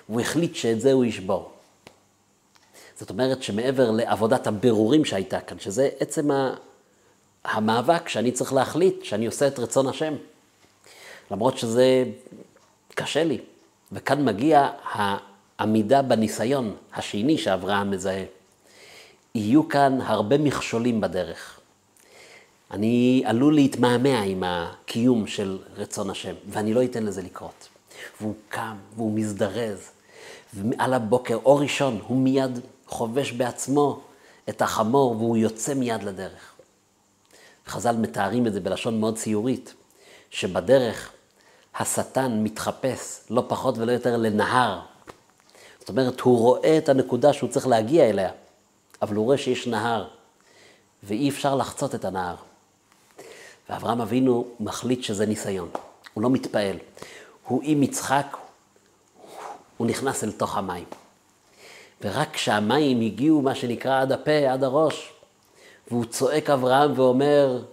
והוא 0.09 0.21
החליט 0.21 0.55
שאת 0.55 0.81
זה 0.81 0.93
הוא 0.93 1.05
ישבור. 1.05 1.51
זאת 2.97 3.11
אומרת 3.11 3.43
שמעבר 3.43 3.91
לעבודת 3.91 4.47
הבירורים 4.47 5.05
שהייתה 5.05 5.41
כאן, 5.41 5.59
שזה 5.59 5.89
עצם 6.01 6.29
המאבק 7.45 8.09
שאני 8.09 8.33
צריך 8.33 8.53
להחליט 8.53 9.05
שאני 9.05 9.27
עושה 9.27 9.47
את 9.47 9.59
רצון 9.59 9.87
השם. 9.87 10.15
למרות 11.31 11.59
שזה 11.59 12.05
קשה 12.95 13.25
לי. 13.25 13.39
וכאן 13.93 14.25
מגיע 14.25 14.71
העמידה 15.59 16.03
בניסיון 16.03 16.77
השני 16.95 17.39
שאברהם 17.39 17.91
מזהה. 17.91 18.25
יהיו 19.35 19.69
כאן 19.69 20.01
הרבה 20.01 20.39
מכשולים 20.39 21.01
בדרך. 21.01 21.58
אני 22.71 23.23
עלול 23.27 23.55
להתמהמה 23.55 24.21
עם 24.21 24.43
הקיום 24.47 25.27
של 25.27 25.59
רצון 25.77 26.11
השם, 26.11 26.35
ואני 26.49 26.75
לא 26.75 26.85
אתן 26.85 27.03
לזה 27.03 27.23
לקרות. 27.23 27.69
והוא 28.21 28.35
קם, 28.49 28.77
והוא 28.97 29.13
מזדרז, 29.15 29.91
ועל 30.55 30.95
הבוקר, 30.95 31.39
או 31.45 31.57
ראשון, 31.57 32.01
הוא 32.07 32.17
מיד 32.17 32.61
חובש 32.87 33.33
בעצמו 33.33 34.01
את 34.49 34.63
החמור, 34.63 35.17
והוא 35.17 35.37
יוצא 35.37 35.75
מיד 35.75 36.03
לדרך. 36.03 36.53
חז"ל 37.67 37.97
מתארים 37.97 38.47
את 38.47 38.53
זה 38.53 38.61
בלשון 38.61 39.01
מאוד 39.01 39.17
ציורית, 39.17 39.75
שבדרך 40.31 41.13
השטן 41.79 42.43
מתחפש 42.43 43.21
לא 43.31 43.45
פחות 43.49 43.79
ולא 43.79 43.93
יותר 43.93 44.17
לנהר. 44.17 44.81
זאת 45.81 45.89
אומרת, 45.89 46.21
הוא 46.21 46.39
רואה 46.39 46.79
את 46.79 46.89
הנקודה 46.89 47.33
שהוא 47.33 47.51
צריך 47.51 47.67
להגיע 47.67 48.09
אליה, 48.09 48.31
אבל 49.03 49.17
הוא 49.17 49.25
רואה 49.25 49.39
שיש 49.39 49.67
נהר, 49.67 50.09
ואי 51.03 51.29
אפשר 51.29 51.55
לחצות 51.55 51.95
את 51.95 52.05
הנהר. 52.05 52.35
ואברהם 53.71 54.01
אבינו 54.01 54.47
מחליט 54.61 55.03
שזה 55.03 55.27
ניסיון, 55.27 55.69
הוא 56.15 56.23
לא 56.23 56.31
מתפעל. 56.31 56.77
הוא 57.45 57.61
עם 57.65 57.83
יצחק, 57.83 58.37
הוא 59.77 59.87
נכנס 59.87 60.25
אל 60.25 60.33
תוך 60.33 60.57
המים. 60.57 60.85
ורק 62.03 62.33
כשהמים 62.33 63.01
הגיעו, 63.01 63.43
מה 63.43 63.55
שנקרא, 63.55 64.01
עד 64.01 64.13
הפה, 64.13 64.53
עד 64.53 64.65
הראש, 64.65 65.13
והוא 65.91 66.05
צועק 66.05 66.51
אברהם 66.51 66.93
ואומר, 66.97 67.65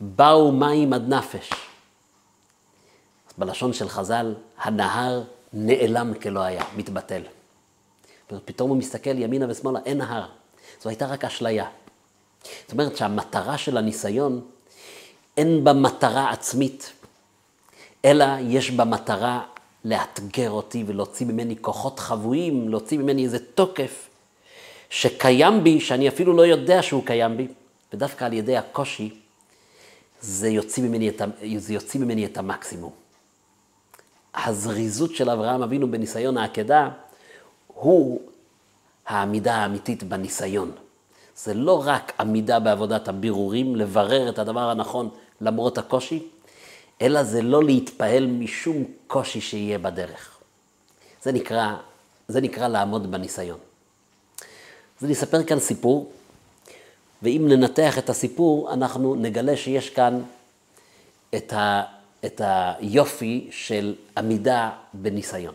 באו 0.00 0.52
מים 0.52 0.92
עד 0.92 1.14
נפש. 1.14 1.50
בלשון 3.38 3.72
של 3.72 3.88
חז"ל, 3.88 4.34
הנהר 4.58 5.22
נעלם 5.52 6.14
כלא 6.14 6.40
היה, 6.40 6.62
מתבטל. 6.76 7.22
פתאום 8.44 8.70
הוא 8.70 8.78
מסתכל 8.78 9.18
ימינה 9.18 9.46
ושמאלה, 9.48 9.78
אין 9.84 9.98
נהר. 9.98 10.26
זו 10.82 10.88
הייתה 10.88 11.06
רק 11.06 11.24
אשליה. 11.24 11.66
זאת 12.62 12.72
אומרת 12.72 12.96
שהמטרה 12.96 13.58
של 13.58 13.76
הניסיון, 13.76 14.40
אין 15.36 15.64
בה 15.64 15.72
מטרה 15.72 16.30
עצמית, 16.30 16.92
אלא 18.04 18.26
יש 18.40 18.70
בה 18.70 18.84
מטרה 18.84 19.42
לאתגר 19.84 20.50
אותי 20.50 20.84
ולהוציא 20.86 21.26
ממני 21.26 21.56
כוחות 21.60 21.98
חבויים, 21.98 22.68
להוציא 22.68 22.98
ממני 22.98 23.24
איזה 23.24 23.38
תוקף 23.38 24.08
שקיים 24.90 25.64
בי, 25.64 25.80
שאני 25.80 26.08
אפילו 26.08 26.36
לא 26.36 26.46
יודע 26.46 26.82
שהוא 26.82 27.06
קיים 27.06 27.36
בי, 27.36 27.48
ודווקא 27.92 28.24
על 28.24 28.32
ידי 28.32 28.56
הקושי, 28.56 29.14
זה 30.20 30.48
יוציא 30.48 30.82
ממני 30.82 31.08
את, 31.08 31.22
זה 31.56 31.74
יוציא 31.74 32.00
ממני 32.00 32.26
את 32.26 32.38
המקסימום. 32.38 32.92
הזריזות 34.34 35.14
של 35.14 35.30
אברהם 35.30 35.62
אבינו 35.62 35.90
בניסיון 35.90 36.36
העקדה, 36.38 36.88
הוא 37.66 38.20
העמידה 39.06 39.54
האמיתית 39.54 40.02
בניסיון. 40.02 40.72
זה 41.36 41.54
לא 41.54 41.82
רק 41.86 42.12
עמידה 42.20 42.60
בעבודת 42.60 43.08
הבירורים, 43.08 43.76
לברר 43.76 44.28
את 44.28 44.38
הדבר 44.38 44.70
הנכון 44.70 45.08
למרות 45.40 45.78
הקושי, 45.78 46.22
אלא 47.02 47.22
זה 47.22 47.42
לא 47.42 47.64
להתפעל 47.64 48.26
משום 48.26 48.84
קושי 49.06 49.40
שיהיה 49.40 49.78
בדרך. 49.78 50.38
זה 51.22 51.32
נקרא, 51.32 51.74
זה 52.28 52.40
נקרא 52.40 52.68
לעמוד 52.68 53.10
בניסיון. 53.10 53.58
אז 54.98 55.04
אני 55.04 55.12
אספר 55.12 55.44
כאן 55.44 55.58
סיפור, 55.58 56.12
ואם 57.22 57.46
ננתח 57.48 57.98
את 57.98 58.10
הסיפור, 58.10 58.72
אנחנו 58.72 59.14
נגלה 59.14 59.56
שיש 59.56 59.90
כאן 59.90 60.22
את, 61.36 61.52
ה, 61.52 61.82
את 62.24 62.40
היופי 62.44 63.48
של 63.50 63.94
עמידה 64.18 64.70
בניסיון. 64.92 65.54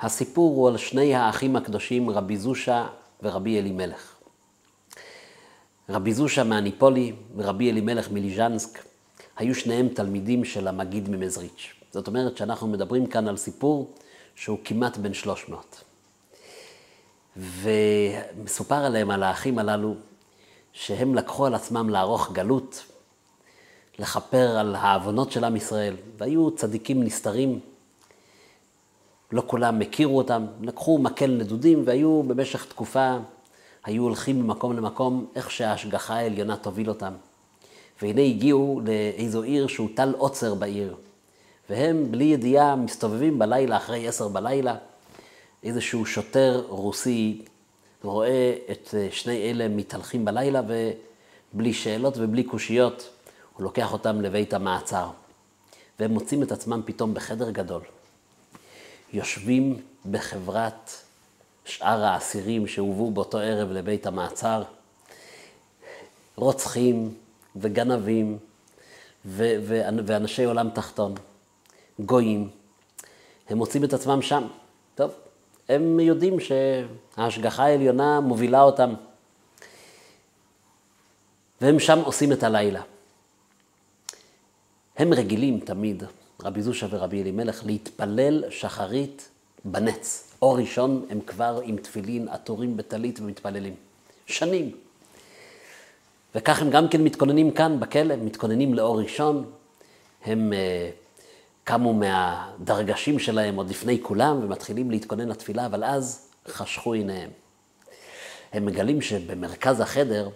הסיפור 0.00 0.56
הוא 0.56 0.68
על 0.68 0.76
שני 0.76 1.14
האחים 1.14 1.56
הקדושים, 1.56 2.10
רבי 2.10 2.36
זושה 2.36 2.86
ורבי 3.22 3.58
אלימלך. 3.58 4.13
רבי 5.88 6.14
זושה 6.14 6.44
מהניפולי 6.44 7.12
ורבי 7.36 7.70
אלימלך 7.70 8.10
מליז'נסק 8.10 8.78
היו 9.36 9.54
שניהם 9.54 9.88
תלמידים 9.88 10.44
של 10.44 10.68
המגיד 10.68 11.08
ממזריץ'. 11.08 11.74
זאת 11.92 12.06
אומרת 12.06 12.36
שאנחנו 12.36 12.66
מדברים 12.66 13.06
כאן 13.06 13.28
על 13.28 13.36
סיפור 13.36 13.90
שהוא 14.34 14.58
כמעט 14.64 14.96
בן 14.96 15.14
300. 15.14 15.84
ומסופר 17.36 18.74
עליהם, 18.74 19.10
על 19.10 19.22
האחים 19.22 19.58
הללו, 19.58 19.94
שהם 20.72 21.14
לקחו 21.14 21.46
על 21.46 21.54
עצמם 21.54 21.88
לערוך 21.88 22.32
גלות, 22.32 22.84
לכפר 23.98 24.58
על 24.58 24.74
העוונות 24.74 25.32
של 25.32 25.44
עם 25.44 25.56
ישראל, 25.56 25.96
והיו 26.18 26.50
צדיקים 26.50 27.02
נסתרים. 27.02 27.60
לא 29.32 29.42
כולם 29.46 29.80
הכירו 29.80 30.18
אותם, 30.18 30.46
לקחו 30.62 30.98
מקל 30.98 31.30
נדודים 31.30 31.82
והיו 31.86 32.22
במשך 32.22 32.64
תקופה, 32.64 33.16
היו 33.84 34.02
הולכים 34.02 34.42
ממקום 34.42 34.76
למקום, 34.76 35.26
איך 35.34 35.50
שההשגחה 35.50 36.14
העליונה 36.14 36.56
תוביל 36.56 36.88
אותם. 36.88 37.12
והנה 38.02 38.22
הגיעו 38.22 38.80
לאיזו 38.84 39.42
עיר 39.42 39.66
שהוטל 39.66 40.14
עוצר 40.18 40.54
בעיר. 40.54 40.96
והם 41.70 42.10
בלי 42.10 42.24
ידיעה 42.24 42.76
מסתובבים 42.76 43.38
בלילה, 43.38 43.76
אחרי 43.76 44.08
עשר 44.08 44.28
בלילה, 44.28 44.76
איזשהו 45.62 46.06
שוטר 46.06 46.64
רוסי 46.68 47.42
רואה 48.02 48.54
את 48.70 48.94
שני 49.10 49.50
אלה 49.50 49.68
מתהלכים 49.68 50.24
בלילה 50.24 50.60
ובלי 51.54 51.72
שאלות 51.72 52.14
ובלי 52.16 52.42
קושיות, 52.42 53.10
הוא 53.56 53.62
לוקח 53.62 53.92
אותם 53.92 54.20
לבית 54.20 54.54
המעצר. 54.54 55.10
והם 56.00 56.10
מוצאים 56.10 56.42
את 56.42 56.52
עצמם 56.52 56.80
פתאום 56.84 57.14
בחדר 57.14 57.50
גדול. 57.50 57.82
יושבים 59.12 59.76
בחברת 60.10 60.90
שאר 61.64 62.04
האסירים 62.04 62.66
שהובאו 62.66 63.10
באותו 63.10 63.38
ערב 63.38 63.70
לבית 63.70 64.06
המעצר, 64.06 64.62
רוצחים, 66.36 67.14
וגנבים 67.56 68.38
ו- 69.26 69.54
ו- 69.60 69.80
ואנשי 70.06 70.44
עולם 70.44 70.70
תחתון, 70.70 71.14
גויים, 72.00 72.50
הם 73.48 73.58
מוצאים 73.58 73.84
את 73.84 73.92
עצמם 73.92 74.22
שם. 74.22 74.46
טוב, 74.94 75.10
הם 75.68 76.00
יודעים 76.00 76.36
שההשגחה 76.40 77.64
העליונה 77.64 78.20
מובילה 78.20 78.62
אותם, 78.62 78.94
והם 81.60 81.80
שם 81.80 81.98
עושים 81.98 82.32
את 82.32 82.42
הלילה. 82.42 82.82
הם 84.96 85.12
רגילים 85.12 85.60
תמיד, 85.60 86.02
רבי 86.42 86.62
זושה 86.62 86.86
ורבי 86.90 87.22
אלימלך, 87.22 87.62
להתפלל 87.66 88.44
שחרית 88.50 89.28
בנץ. 89.64 90.32
אור 90.42 90.58
ראשון 90.58 91.06
הם 91.10 91.20
כבר 91.20 91.60
עם 91.64 91.76
תפילין, 91.76 92.28
עטורים 92.28 92.76
בטלית 92.76 93.20
ומתפללים. 93.20 93.74
שנים. 94.26 94.70
וכך 96.34 96.62
הם 96.62 96.70
גם 96.70 96.88
כן 96.88 97.04
מתכוננים 97.04 97.50
כאן 97.50 97.80
בכלא, 97.80 98.16
מתכוננים 98.16 98.74
לאור 98.74 99.00
ראשון. 99.00 99.50
הם 100.24 100.52
uh, 100.52 100.56
קמו 101.64 101.94
מהדרגשים 101.94 103.18
שלהם 103.18 103.56
עוד 103.56 103.70
לפני 103.70 104.02
כולם 104.02 104.44
ומתחילים 104.44 104.90
להתכונן 104.90 105.28
לתפילה, 105.28 105.66
אבל 105.66 105.84
אז 105.84 106.28
חשכו 106.48 106.92
עיניהם. 106.92 107.30
הם 108.52 108.66
מגלים 108.66 109.00
שבמרכז 109.00 109.80
החדר 109.80 110.28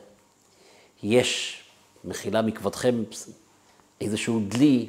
יש, 1.03 1.63
מחילה 2.05 2.43
מכבודכם, 2.43 3.03
איזשהו 4.01 4.41
דלי, 4.49 4.89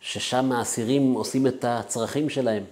ששם 0.00 0.52
האסירים 0.52 1.12
עושים 1.12 1.46
את 1.46 1.64
הצרכים 1.68 2.30
שלהם. 2.30 2.64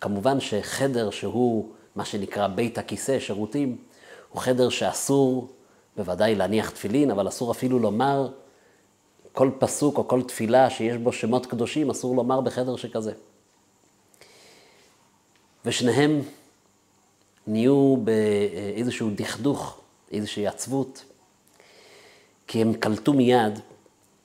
כמובן 0.00 0.40
שחדר 0.40 1.10
שהוא 1.10 1.68
מה 1.96 2.04
שנקרא 2.04 2.46
בית 2.46 2.78
הכיסא, 2.78 3.20
שירותים, 3.20 3.76
הוא 4.32 4.40
חדר 4.42 4.68
שאסור 4.68 5.48
בוודאי 5.96 6.34
להניח 6.34 6.70
תפילין, 6.70 7.10
אבל 7.10 7.28
אסור 7.28 7.50
אפילו 7.52 7.78
לומר 7.78 8.28
כל 9.32 9.50
פסוק 9.58 9.98
או 9.98 10.08
כל 10.08 10.22
תפילה 10.22 10.70
שיש 10.70 10.96
בו 10.96 11.12
שמות 11.12 11.46
קדושים, 11.46 11.90
אסור 11.90 12.16
לומר 12.16 12.40
בחדר 12.40 12.76
שכזה. 12.76 13.12
ושניהם 15.64 16.22
נהיו 17.46 17.96
באיזשהו 18.04 19.10
דכדוך, 19.14 19.80
איזושהי 20.12 20.46
עצבות, 20.46 21.04
כי 22.46 22.62
הם 22.62 22.74
קלטו 22.74 23.12
מיד 23.12 23.58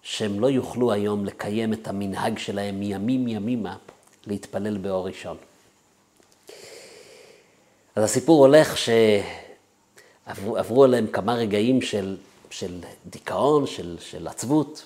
שהם 0.01 0.39
לא 0.39 0.47
יוכלו 0.47 0.91
היום 0.91 1.25
לקיים 1.25 1.73
את 1.73 1.87
המנהג 1.87 2.37
שלהם 2.37 2.79
מימים 2.79 3.27
ימימה 3.27 3.77
להתפלל 4.27 4.77
באור 4.77 5.07
ראשון. 5.07 5.37
אז 7.95 8.03
הסיפור 8.03 8.45
הולך 8.45 8.77
ש... 8.77 8.89
עברו, 10.25 10.57
עברו 10.57 10.83
עליהם 10.83 11.07
כמה 11.07 11.33
רגעים 11.33 11.81
של, 11.81 12.17
של 12.49 12.79
דיכאון, 13.05 13.67
של, 13.67 13.97
של 13.99 14.27
עצבות, 14.27 14.85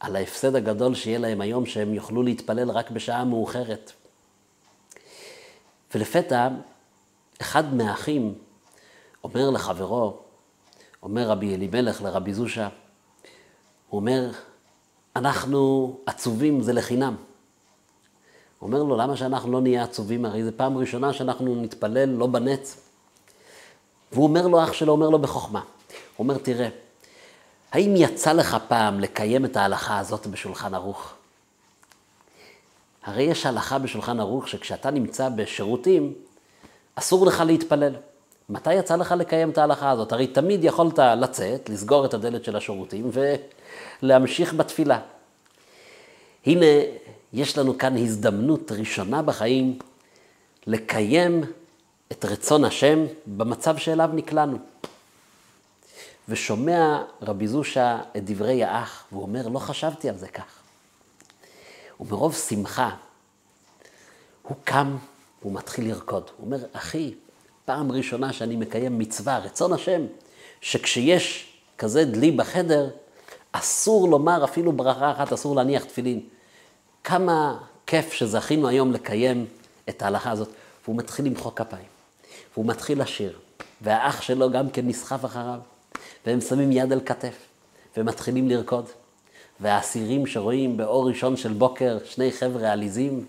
על 0.00 0.16
ההפסד 0.16 0.56
הגדול 0.56 0.94
שיהיה 0.94 1.18
להם 1.18 1.40
היום 1.40 1.66
שהם 1.66 1.94
יוכלו 1.94 2.22
להתפלל 2.22 2.70
רק 2.70 2.90
בשעה 2.90 3.24
מאוחרת. 3.24 3.92
ולפתע, 5.94 6.48
אחד 7.40 7.74
מהאחים 7.74 8.34
אומר 9.24 9.50
לחברו, 9.50 10.18
אומר 11.02 11.28
רבי 11.28 11.54
אלימלך 11.54 12.02
לרבי 12.02 12.34
זושה, 12.34 12.68
הוא 13.88 14.00
אומר, 14.00 14.30
אנחנו 15.16 15.96
עצובים, 16.06 16.62
זה 16.62 16.72
לחינם. 16.72 17.16
אומר 18.62 18.82
לו, 18.82 18.96
למה 18.96 19.16
שאנחנו 19.16 19.52
לא 19.52 19.60
נהיה 19.60 19.84
עצובים? 19.84 20.24
הרי 20.24 20.44
זו 20.44 20.50
פעם 20.56 20.78
ראשונה 20.78 21.12
שאנחנו 21.12 21.62
נתפלל 21.62 22.08
לא 22.08 22.26
בנץ. 22.26 22.76
והוא 24.12 24.24
אומר 24.24 24.46
לו, 24.46 24.64
אח 24.64 24.72
שלו 24.72 24.92
אומר 24.92 25.10
לו 25.10 25.18
בחוכמה. 25.18 25.60
הוא 25.60 26.24
אומר, 26.24 26.38
תראה, 26.38 26.68
האם 27.72 27.94
יצא 27.96 28.32
לך 28.32 28.56
פעם 28.68 29.00
לקיים 29.00 29.44
את 29.44 29.56
ההלכה 29.56 29.98
הזאת 29.98 30.26
בשולחן 30.26 30.74
ערוך? 30.74 31.12
הרי 33.04 33.22
יש 33.22 33.46
הלכה 33.46 33.78
בשולחן 33.78 34.20
ערוך 34.20 34.48
שכשאתה 34.48 34.90
נמצא 34.90 35.28
בשירותים, 35.28 36.14
אסור 36.94 37.26
לך 37.26 37.42
להתפלל. 37.46 37.94
מתי 38.48 38.74
יצא 38.74 38.96
לך 38.96 39.14
לקיים 39.18 39.50
את 39.50 39.58
ההלכה 39.58 39.90
הזאת? 39.90 40.12
הרי 40.12 40.26
תמיד 40.26 40.64
יכולת 40.64 40.98
לצאת, 40.98 41.68
לסגור 41.68 42.04
את 42.04 42.14
הדלת 42.14 42.44
של 42.44 42.56
השירותים 42.56 43.10
ולהמשיך 44.02 44.54
בתפילה. 44.54 44.98
הנה, 46.46 46.66
יש 47.36 47.58
לנו 47.58 47.78
כאן 47.78 47.96
הזדמנות 47.96 48.72
ראשונה 48.72 49.22
בחיים 49.22 49.78
לקיים 50.66 51.44
את 52.12 52.24
רצון 52.24 52.64
השם 52.64 53.06
במצב 53.26 53.76
שאליו 53.76 54.10
נקלענו. 54.14 54.58
ושומע 56.28 57.02
רבי 57.22 57.48
זושה 57.48 58.00
את 58.16 58.24
דברי 58.24 58.64
האח, 58.64 59.04
והוא 59.12 59.22
אומר, 59.22 59.48
לא 59.48 59.58
חשבתי 59.58 60.08
על 60.08 60.16
זה 60.16 60.28
כך. 60.28 60.58
ומרוב 62.00 62.34
שמחה, 62.34 62.90
הוא 64.42 64.56
קם 64.64 64.96
והוא 65.42 65.52
מתחיל 65.52 65.88
לרקוד. 65.88 66.30
הוא 66.36 66.46
אומר, 66.46 66.58
אחי, 66.72 67.14
פעם 67.64 67.92
ראשונה 67.92 68.32
שאני 68.32 68.56
מקיים 68.56 68.98
מצווה, 68.98 69.38
רצון 69.38 69.72
השם, 69.72 70.00
שכשיש 70.60 71.52
כזה 71.78 72.04
דלי 72.04 72.30
בחדר, 72.30 72.90
אסור 73.52 74.08
לומר 74.08 74.44
אפילו 74.44 74.72
ברכה 74.72 75.12
אחת, 75.12 75.32
אסור 75.32 75.56
להניח 75.56 75.84
תפילין. 75.84 76.20
כמה 77.06 77.58
כיף 77.86 78.12
שזכינו 78.12 78.68
היום 78.68 78.92
לקיים 78.92 79.46
את 79.88 80.02
ההלכה 80.02 80.30
הזאת. 80.30 80.48
והוא 80.84 80.96
מתחיל 80.96 81.26
למחוא 81.26 81.50
כפיים, 81.56 81.86
והוא 82.54 82.66
מתחיל 82.66 83.02
לשיר, 83.02 83.38
והאח 83.80 84.22
שלו 84.22 84.50
גם 84.50 84.70
כן 84.70 84.86
נסחף 84.86 85.24
אחריו, 85.24 85.58
והם 86.26 86.40
שמים 86.40 86.72
יד 86.72 86.92
על 86.92 87.00
כתף, 87.06 87.34
ומתחילים 87.96 88.48
לרקוד. 88.48 88.84
והאסירים 89.60 90.26
שרואים 90.26 90.76
באור 90.76 91.08
ראשון 91.08 91.36
של 91.36 91.52
בוקר 91.52 91.98
שני 92.04 92.32
חבר'ה 92.32 92.72
עליזים, 92.72 93.24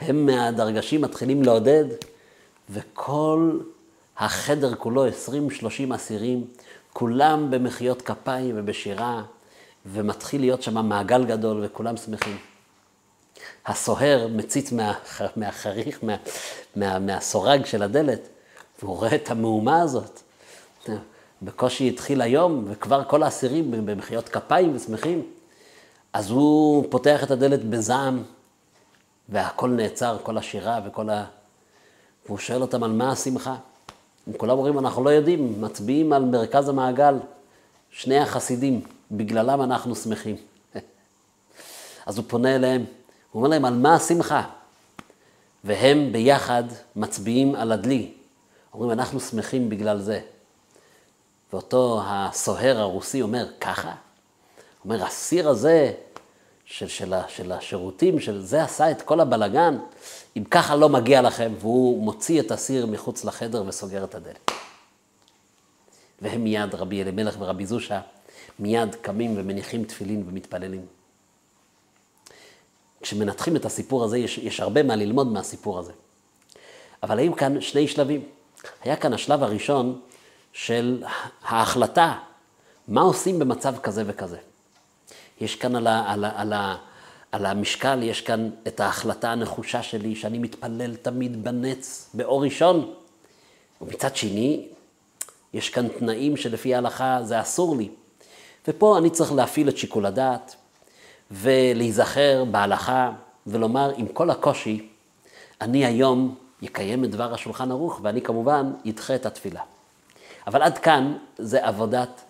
הם 0.00 0.26
מהדרגשים 0.26 1.00
מתחילים 1.00 1.42
לעודד, 1.42 1.84
וכל 2.70 3.58
החדר 4.16 4.74
כולו, 4.74 5.06
20-30 5.08 5.10
אסירים, 5.94 6.44
כולם 6.92 7.50
במחיאות 7.50 8.02
כפיים 8.02 8.54
ובשירה, 8.58 9.22
ומתחיל 9.86 10.40
להיות 10.40 10.62
שם 10.62 10.86
מעגל 10.86 11.24
גדול 11.24 11.60
וכולם 11.64 11.96
שמחים. 11.96 12.53
הסוהר 13.66 14.28
מציץ 14.28 14.72
מה, 14.72 14.92
מהחריך, 15.36 15.98
מה, 16.02 16.16
מה, 16.76 16.98
מהסורג 16.98 17.64
של 17.64 17.82
הדלת, 17.82 18.20
והוא 18.82 18.96
רואה 18.96 19.14
את 19.14 19.30
המהומה 19.30 19.82
הזאת. 19.82 20.20
בקושי 21.42 21.88
התחיל 21.88 22.22
היום, 22.22 22.64
וכבר 22.68 23.04
כל 23.04 23.22
האסירים 23.22 23.86
במחיאות 23.86 24.28
כפיים 24.28 24.76
ושמחים. 24.76 25.22
אז 26.12 26.30
הוא 26.30 26.84
פותח 26.90 27.24
את 27.24 27.30
הדלת 27.30 27.64
בזעם, 27.64 28.22
והכל 29.28 29.70
נעצר, 29.70 30.16
כל 30.22 30.38
השירה 30.38 30.80
וכל 30.86 31.10
ה... 31.10 31.24
והוא 32.26 32.38
שואל 32.38 32.62
אותם 32.62 32.82
על 32.82 32.92
מה 32.92 33.12
השמחה. 33.12 33.56
הם 34.26 34.32
כולם 34.36 34.58
אומרים, 34.58 34.78
אנחנו 34.78 35.04
לא 35.04 35.10
יודעים, 35.10 35.60
מצביעים 35.60 36.12
על 36.12 36.24
מרכז 36.24 36.68
המעגל, 36.68 37.14
שני 37.90 38.18
החסידים, 38.18 38.80
בגללם 39.10 39.62
אנחנו 39.62 39.96
שמחים. 39.96 40.36
אז 42.06 42.18
הוא 42.18 42.24
פונה 42.28 42.56
אליהם, 42.56 42.84
הוא 43.34 43.40
אומר 43.40 43.48
להם, 43.48 43.64
על 43.64 43.74
מה 43.74 43.94
השמחה? 43.94 44.42
והם 45.64 46.12
ביחד 46.12 46.64
מצביעים 46.96 47.54
על 47.54 47.72
הדלי. 47.72 48.12
אומרים, 48.74 48.90
אנחנו 48.90 49.20
שמחים 49.20 49.68
בגלל 49.68 50.00
זה. 50.00 50.20
ואותו 51.52 52.02
הסוהר 52.04 52.78
הרוסי 52.78 53.22
אומר, 53.22 53.46
ככה? 53.60 53.94
אומר, 54.84 55.04
הסיר 55.04 55.48
הזה 55.48 55.92
של, 56.64 56.88
של, 56.88 57.14
של 57.28 57.52
השירותים, 57.52 58.20
של 58.20 58.40
זה 58.40 58.62
עשה 58.62 58.90
את 58.90 59.02
כל 59.02 59.20
הבלגן, 59.20 59.78
אם 60.36 60.44
ככה 60.44 60.76
לא 60.76 60.88
מגיע 60.88 61.22
לכם, 61.22 61.52
והוא 61.60 62.02
מוציא 62.02 62.40
את 62.40 62.50
הסיר 62.50 62.86
מחוץ 62.86 63.24
לחדר 63.24 63.64
וסוגר 63.66 64.04
את 64.04 64.14
הדלת. 64.14 64.50
והם 66.22 66.44
מיד, 66.44 66.74
רבי 66.74 67.02
אלימלך 67.02 67.36
ורבי 67.38 67.66
זושה, 67.66 68.00
מיד 68.58 68.94
קמים 68.94 69.34
ומניחים 69.36 69.84
תפילין 69.84 70.24
ומתפללים. 70.28 70.86
כשמנתחים 73.04 73.56
את 73.56 73.64
הסיפור 73.64 74.04
הזה, 74.04 74.18
יש, 74.18 74.38
יש 74.38 74.60
הרבה 74.60 74.82
מה 74.82 74.96
ללמוד 74.96 75.32
מהסיפור 75.32 75.78
הזה. 75.78 75.92
אבל 77.02 77.18
היו 77.18 77.36
כאן 77.36 77.60
שני 77.60 77.88
שלבים. 77.88 78.22
היה 78.82 78.96
כאן 78.96 79.12
השלב 79.12 79.42
הראשון 79.42 80.00
של 80.52 81.04
ההחלטה, 81.42 82.18
מה 82.88 83.00
עושים 83.00 83.38
במצב 83.38 83.74
כזה 83.78 84.02
וכזה. 84.06 84.38
יש 85.40 85.56
כאן 85.56 85.76
על, 85.76 85.86
ה, 85.86 86.12
על, 86.12 86.24
ה, 86.24 86.40
על, 86.40 86.52
ה, 86.52 86.76
על 87.32 87.46
המשקל, 87.46 88.02
יש 88.02 88.20
כאן 88.20 88.50
את 88.66 88.80
ההחלטה 88.80 89.30
הנחושה 89.30 89.82
שלי, 89.82 90.16
שאני 90.16 90.38
מתפלל 90.38 90.96
תמיד 90.96 91.44
בנץ, 91.44 92.10
באור 92.14 92.44
ראשון. 92.44 92.94
ומצד 93.80 94.16
שני, 94.16 94.68
יש 95.54 95.70
כאן 95.70 95.88
תנאים 95.88 96.36
שלפי 96.36 96.74
ההלכה 96.74 97.18
זה 97.22 97.40
אסור 97.40 97.76
לי. 97.76 97.88
ופה 98.68 98.98
אני 98.98 99.10
צריך 99.10 99.32
להפעיל 99.32 99.68
את 99.68 99.78
שיקול 99.78 100.06
הדעת, 100.06 100.56
ולהיזכר 101.30 102.44
בהלכה, 102.50 103.12
ולומר, 103.46 103.92
עם 103.96 104.08
כל 104.08 104.30
הקושי, 104.30 104.88
אני 105.60 105.86
היום 105.86 106.34
יקיים 106.62 107.04
את 107.04 107.10
דבר 107.10 107.34
השולחן 107.34 107.70
ערוך, 107.70 108.00
ואני 108.02 108.22
כמובן 108.22 108.72
אדחה 108.88 109.14
את 109.14 109.26
התפילה. 109.26 109.60
אבל 110.46 110.62
עד 110.62 110.78
כאן 110.78 111.16
זה 111.38 111.66
עבודת 111.66 112.20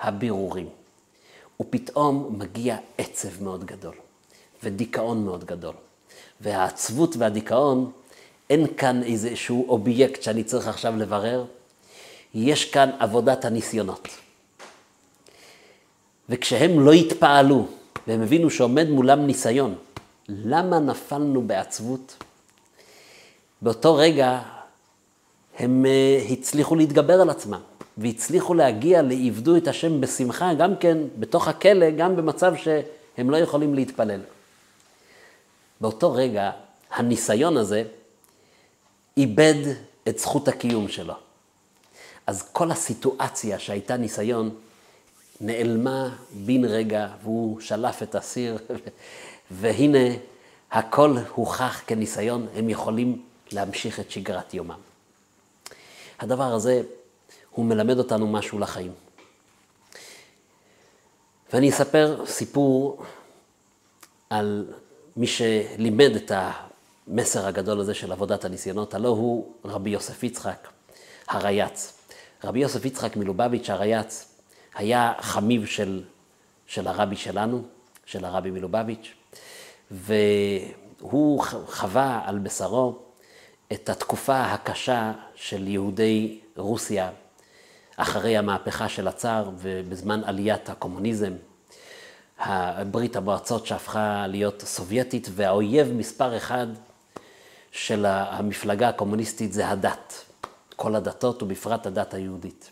הבירורים. 0.00 0.68
ופתאום 1.60 2.34
מגיע 2.38 2.76
עצב 2.98 3.42
מאוד 3.42 3.64
גדול, 3.64 3.94
ודיכאון 4.62 5.24
מאוד 5.24 5.44
גדול. 5.44 5.74
והעצבות 6.40 7.16
והדיכאון, 7.16 7.90
אין 8.50 8.66
כאן 8.76 9.02
איזשהו 9.02 9.68
אובייקט 9.68 10.22
שאני 10.22 10.44
צריך 10.44 10.68
עכשיו 10.68 10.96
לברר, 10.96 11.44
יש 12.34 12.70
כאן 12.70 12.90
עבודת 12.98 13.44
הניסיונות. 13.44 14.08
וכשהם 16.28 16.80
לא 16.80 16.92
התפעלו, 16.92 17.66
והם 18.06 18.22
הבינו 18.22 18.50
שעומד 18.50 18.88
מולם 18.88 19.26
ניסיון, 19.26 19.74
למה 20.28 20.78
נפלנו 20.78 21.42
בעצבות? 21.42 22.16
באותו 23.62 23.94
רגע 23.94 24.40
הם 25.58 25.86
אה, 25.86 26.24
הצליחו 26.30 26.76
להתגבר 26.76 27.20
על 27.20 27.30
עצמם. 27.30 27.60
והצליחו 27.98 28.54
להגיע 28.54 29.02
לעבדו 29.02 29.56
את 29.56 29.68
השם 29.68 30.00
בשמחה, 30.00 30.54
גם 30.54 30.76
כן 30.76 30.98
בתוך 31.18 31.48
הכלא, 31.48 31.90
גם 31.90 32.16
במצב 32.16 32.54
שהם 32.56 33.30
לא 33.30 33.36
יכולים 33.36 33.74
להתפלל. 33.74 34.20
באותו 35.80 36.12
רגע, 36.12 36.50
הניסיון 36.90 37.56
הזה 37.56 37.82
איבד 39.16 39.54
את 40.08 40.18
זכות 40.18 40.48
הקיום 40.48 40.88
שלו. 40.88 41.14
אז 42.26 42.48
כל 42.52 42.70
הסיטואציה 42.70 43.58
שהייתה 43.58 43.96
ניסיון, 43.96 44.50
נעלמה 45.40 46.16
בן 46.32 46.64
רגע, 46.64 47.08
והוא 47.22 47.60
שלף 47.60 48.02
את 48.02 48.14
הסיר, 48.14 48.58
והנה 49.50 50.14
הכל 50.70 51.16
הוכח 51.34 51.82
כניסיון, 51.86 52.46
הם 52.54 52.68
יכולים 52.68 53.22
להמשיך 53.52 54.00
את 54.00 54.10
שגרת 54.10 54.54
יומם. 54.54 54.80
הדבר 56.20 56.52
הזה 56.54 56.82
הוא 57.50 57.64
מלמד 57.64 57.98
אותנו 57.98 58.26
משהו 58.26 58.58
לחיים. 58.58 58.92
ואני 61.52 61.70
אספר 61.70 62.26
סיפור 62.26 63.02
על 64.30 64.72
מי 65.16 65.26
שלימד 65.26 66.16
את 66.16 66.32
המסר 66.34 67.46
הגדול 67.46 67.80
הזה 67.80 67.94
של 67.94 68.12
עבודת 68.12 68.44
הניסיונות, 68.44 68.94
הלא 68.94 69.08
הוא 69.08 69.52
רבי 69.64 69.90
יוסף 69.90 70.22
יצחק 70.22 70.68
הרייץ. 71.28 71.92
רבי 72.44 72.58
יוסף 72.58 72.84
יצחק 72.84 73.16
מלובביץ' 73.16 73.70
הרייץ 73.70 74.33
היה 74.74 75.12
חמיב 75.20 75.66
של, 75.66 76.02
של 76.66 76.86
הרבי 76.86 77.16
שלנו, 77.16 77.62
של 78.06 78.24
הרבי 78.24 78.50
מלובביץ', 78.50 79.14
והוא 79.90 81.42
חווה 81.66 82.22
על 82.24 82.38
בשרו 82.38 82.98
את 83.72 83.88
התקופה 83.88 84.40
הקשה 84.40 85.12
של 85.34 85.68
יהודי 85.68 86.40
רוסיה 86.56 87.10
אחרי 87.96 88.36
המהפכה 88.36 88.88
של 88.88 89.08
הצאר 89.08 89.50
ובזמן 89.58 90.24
עליית 90.24 90.68
הקומוניזם, 90.68 91.32
ברית 92.90 93.16
המועצות 93.16 93.66
שהפכה 93.66 94.26
להיות 94.26 94.62
סובייטית, 94.62 95.28
והאויב 95.34 95.92
מספר 95.92 96.36
אחד 96.36 96.66
של 97.72 98.06
המפלגה 98.06 98.88
הקומוניסטית 98.88 99.52
זה 99.52 99.68
הדת, 99.68 100.24
כל 100.76 100.94
הדתות 100.94 101.42
ובפרט 101.42 101.86
הדת 101.86 102.14
היהודית. 102.14 102.70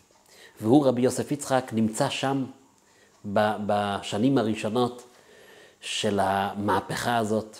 והוא, 0.61 0.87
רבי 0.87 1.01
יוסף 1.01 1.31
יצחק, 1.31 1.71
נמצא 1.73 2.09
שם 2.09 2.45
בשנים 3.25 4.37
הראשונות 4.37 5.03
של 5.81 6.19
המהפכה 6.21 7.17
הזאת, 7.17 7.57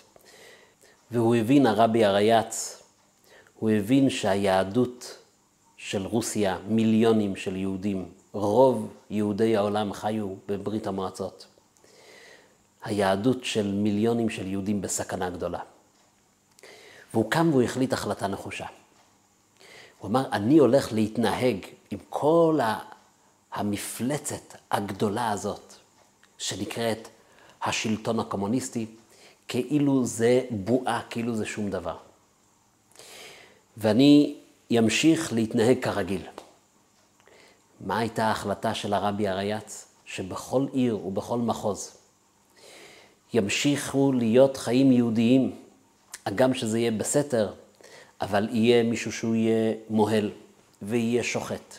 והוא 1.11 1.35
הבין, 1.35 1.65
הרבי 1.65 2.05
הרייץ, 2.05 2.83
הוא 3.59 3.69
הבין 3.69 4.09
שהיהדות 4.09 5.17
של 5.77 6.05
רוסיה, 6.05 6.57
מיליונים 6.67 7.35
של 7.35 7.55
יהודים, 7.55 8.11
רוב 8.31 8.93
יהודי 9.09 9.57
העולם 9.57 9.93
חיו 9.93 10.27
בברית 10.47 10.87
המועצות. 10.87 11.45
היהדות 12.83 13.45
של 13.45 13.71
מיליונים 13.71 14.29
של 14.29 14.47
יהודים 14.47 14.81
בסכנה 14.81 15.29
גדולה. 15.29 15.59
והוא 17.13 17.31
קם 17.31 17.49
והוא 17.49 17.61
החליט 17.61 17.93
החלטה 17.93 18.27
נחושה. 18.27 18.65
הוא 20.03 20.09
אמר, 20.09 20.25
אני 20.31 20.57
הולך 20.57 20.93
להתנהג 20.93 21.57
עם 21.91 21.99
כל 22.09 22.59
המפלצת 23.53 24.55
הגדולה 24.71 25.31
הזאת, 25.31 25.73
שנקראת 26.37 27.07
השלטון 27.63 28.19
הקומוניסטי, 28.19 28.85
כאילו 29.47 30.05
זה 30.05 30.41
בועה, 30.49 31.01
כאילו 31.09 31.35
זה 31.35 31.45
שום 31.45 31.69
דבר. 31.69 31.97
ואני 33.77 34.35
ימשיך 34.69 35.33
להתנהג 35.33 35.77
כרגיל. 35.81 36.21
מה 37.81 37.99
הייתה 37.99 38.25
ההחלטה 38.25 38.73
של 38.73 38.93
הרבי 38.93 39.27
הרייץ? 39.27 39.87
שבכל 40.05 40.65
עיר 40.73 41.05
ובכל 41.05 41.37
מחוז 41.37 41.97
ימשיכו 43.33 44.11
להיות 44.11 44.57
חיים 44.57 44.91
יהודיים, 44.91 45.55
הגם 46.25 46.53
שזה 46.53 46.79
יהיה 46.79 46.91
בסתר, 46.91 47.53
אבל 48.21 48.49
יהיה 48.51 48.83
מישהו 48.83 49.11
שהוא 49.11 49.35
יהיה 49.35 49.73
מוהל, 49.89 50.31
ויהיה 50.81 51.23
שוחט, 51.23 51.75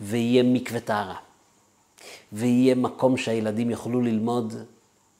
ויהיה 0.00 0.42
מקווה 0.42 0.80
טהרה, 0.80 1.16
ויהיה 2.32 2.74
מקום 2.74 3.16
שהילדים 3.16 3.70
יוכלו 3.70 4.00
ללמוד 4.00 4.54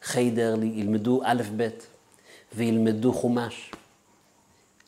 חיידר, 0.03 0.55
ילמדו 0.62 1.20
א' 1.24 1.42
ב', 1.57 1.68
וילמדו 2.55 3.12
חומש. 3.12 3.70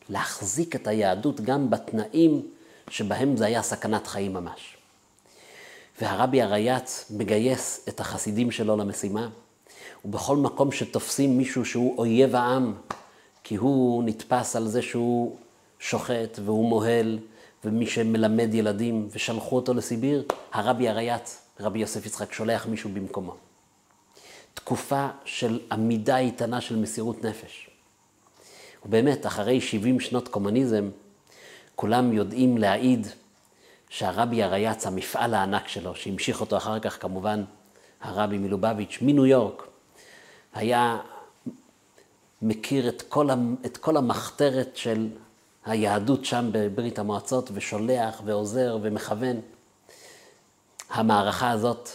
להחזיק 0.09 0.75
את 0.75 0.87
היהדות 0.87 1.41
גם 1.41 1.69
בתנאים 1.69 2.41
שבהם 2.89 3.37
זה 3.37 3.45
היה 3.45 3.61
סכנת 3.61 4.07
חיים 4.07 4.33
ממש. 4.33 4.77
והרבי 6.01 6.41
הרייץ 6.41 7.11
מגייס 7.11 7.85
את 7.89 7.99
החסידים 7.99 8.51
שלו 8.51 8.77
למשימה, 8.77 9.29
ובכל 10.05 10.37
מקום 10.37 10.71
שתופסים 10.71 11.37
מישהו 11.37 11.65
שהוא 11.65 11.97
אויב 11.97 12.35
העם, 12.35 12.73
כי 13.43 13.55
הוא 13.55 14.03
נתפס 14.03 14.55
על 14.55 14.67
זה 14.67 14.81
שהוא 14.81 15.35
שוחט 15.79 16.39
והוא 16.45 16.69
מוהל, 16.69 17.19
ומי 17.65 17.87
שמלמד 17.87 18.53
ילדים, 18.53 19.07
ושלחו 19.11 19.55
אותו 19.55 19.73
לסיביר, 19.73 20.23
הרבי 20.53 20.89
הרייץ, 20.89 21.41
רבי 21.59 21.79
יוסף 21.79 22.05
יצחק, 22.05 22.33
שולח 22.33 22.65
מישהו 22.65 22.89
במקומו. 22.93 23.35
תקופה 24.53 25.07
של 25.25 25.59
עמידה 25.71 26.17
איתנה 26.17 26.61
של 26.61 26.75
מסירות 26.75 27.25
נפש. 27.25 27.69
ובאמת, 28.85 29.25
אחרי 29.25 29.61
70 29.61 29.99
שנות 29.99 30.27
קומוניזם, 30.27 30.89
כולם 31.75 32.13
יודעים 32.13 32.57
להעיד 32.57 33.07
שהרבי 33.89 34.43
הרייץ, 34.43 34.87
המפעל 34.87 35.33
הענק 35.33 35.67
שלו, 35.67 35.95
שהמשיך 35.95 36.41
אותו 36.41 36.57
אחר 36.57 36.79
כך 36.79 37.01
כמובן 37.01 37.43
הרבי 38.01 38.37
מלובביץ' 38.37 38.97
מניו 39.01 39.25
יורק, 39.25 39.67
היה 40.53 40.99
מכיר 42.41 42.89
את 42.89 43.01
כל, 43.01 43.29
את 43.65 43.77
כל 43.77 43.97
המחתרת 43.97 44.77
של 44.77 45.07
היהדות 45.65 46.25
שם 46.25 46.49
בברית 46.51 46.99
המועצות 46.99 47.49
ושולח 47.53 48.21
ועוזר 48.25 48.77
ומכוון. 48.81 49.41
המערכה 50.89 51.51
הזאת 51.51 51.89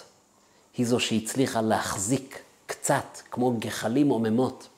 היא 0.77 0.87
זו 0.87 1.01
שהצליחה 1.01 1.61
להחזיק 1.61 2.43
קצת, 2.67 3.21
כמו 3.31 3.57
גחלים 3.59 4.09
עוממות, 4.09 4.69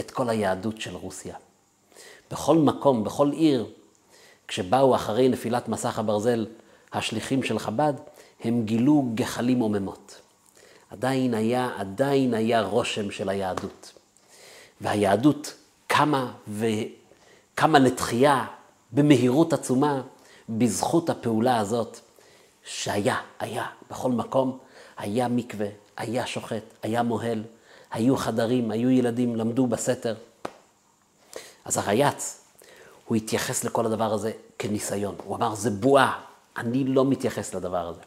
את 0.00 0.10
כל 0.10 0.28
היהדות 0.28 0.80
של 0.80 0.96
רוסיה. 0.96 1.34
בכל 2.30 2.58
מקום, 2.58 3.04
בכל 3.04 3.30
עיר, 3.32 3.66
כשבאו 4.48 4.94
אחרי 4.94 5.28
נפילת 5.28 5.68
מסך 5.68 5.98
הברזל 5.98 6.46
השליחים 6.92 7.42
של 7.42 7.58
חב"ד, 7.58 7.94
הם 8.44 8.64
גילו 8.64 9.10
גחלים 9.14 9.58
עוממות. 9.60 10.20
עדיין 10.90 11.34
היה, 11.34 11.70
עדיין 11.76 12.34
היה 12.34 12.62
רושם 12.62 13.10
של 13.10 13.28
היהדות. 13.28 13.92
והיהדות 14.80 15.54
קמה 15.86 16.32
וקמה 16.48 17.78
לתחייה 17.78 18.46
במהירות 18.92 19.52
עצומה 19.52 20.02
בזכות 20.48 21.10
הפעולה 21.10 21.58
הזאת 21.58 22.00
שהיה, 22.64 23.16
היה, 23.38 23.66
בכל 23.90 24.10
מקום 24.10 24.58
היה 24.96 25.28
מקווה, 25.28 25.68
היה 25.96 26.26
שוחט, 26.26 26.62
היה 26.82 27.02
מוהל, 27.02 27.42
היו 27.90 28.16
חדרים, 28.16 28.70
היו 28.70 28.90
ילדים, 28.90 29.36
למדו 29.36 29.66
בסתר. 29.66 30.14
אז 31.64 31.76
הרייץ, 31.76 32.40
הוא 33.06 33.16
התייחס 33.16 33.64
לכל 33.64 33.86
הדבר 33.86 34.12
הזה 34.12 34.32
כניסיון. 34.58 35.14
הוא 35.24 35.36
אמר, 35.36 35.54
זה 35.54 35.70
בועה, 35.70 36.20
אני 36.56 36.84
לא 36.84 37.04
מתייחס 37.04 37.54
לדבר 37.54 37.88
הזה. 37.88 38.00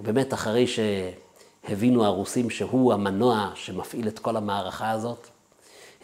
ובאמת, 0.00 0.34
אחרי 0.34 0.66
שהבינו 0.66 2.04
הרוסים 2.04 2.50
שהוא 2.50 2.92
המנוע 2.92 3.50
שמפעיל 3.54 4.08
את 4.08 4.18
כל 4.18 4.36
המערכה 4.36 4.90
הזאת, 4.90 5.28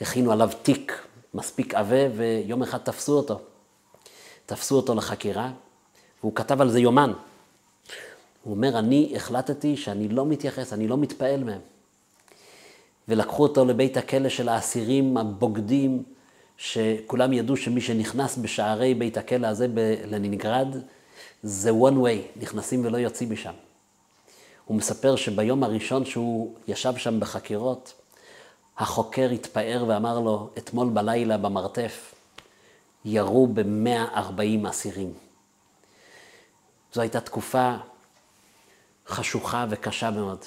הכינו 0.01 0.33
עליו 0.33 0.51
תיק 0.63 1.07
מספיק 1.35 1.75
עבה, 1.75 2.17
ויום 2.17 2.63
אחד 2.63 2.79
תפסו 2.79 3.17
אותו. 3.17 3.41
תפסו 4.47 4.77
אותו 4.77 4.95
לחקירה, 4.95 5.51
והוא 6.21 6.35
כתב 6.35 6.61
על 6.61 6.71
זה 6.71 6.81
יומן. 6.81 7.13
הוא 8.43 8.55
אומר, 8.55 8.79
אני 8.79 9.13
החלטתי 9.17 9.77
שאני 9.77 10.09
לא 10.09 10.27
מתייחס, 10.27 10.73
אני 10.73 10.89
לא 10.89 10.97
מתפעל 10.97 11.45
מהם. 11.45 11.61
ולקחו 13.09 13.43
אותו 13.43 13.65
לבית 13.65 13.97
הכלא 13.97 14.29
של 14.29 14.49
האסירים 14.49 15.17
הבוגדים, 15.17 16.03
שכולם 16.57 17.33
ידעו 17.33 17.57
שמי 17.57 17.81
שנכנס 17.81 18.37
בשערי 18.37 18.95
בית 18.95 19.17
הכלא 19.17 19.47
הזה 19.47 19.69
בלנינגרד, 19.69 20.77
זה 21.43 21.71
one 21.71 22.05
way, 22.05 22.41
נכנסים 22.41 22.85
ולא 22.85 22.99
יוצאים 22.99 23.33
משם. 23.33 23.53
הוא 24.65 24.77
מספר 24.77 25.17
שביום 25.17 25.65
הראשון 25.65 26.05
שהוא 26.05 26.55
ישב 26.69 26.97
שם 26.97 27.21
בחקירות, 27.21 28.00
החוקר 28.81 29.31
התפאר 29.31 29.85
ואמר 29.89 30.21
לו, 30.21 30.51
אתמול 30.59 30.89
בלילה 30.89 31.39
במרתף 31.39 32.15
ירו 33.05 33.47
ב-140 33.47 34.69
אסירים. 34.69 35.13
זו 36.93 37.01
הייתה 37.01 37.21
תקופה 37.21 37.75
חשוכה 39.09 39.67
וקשה 39.71 40.11
מאוד. 40.11 40.39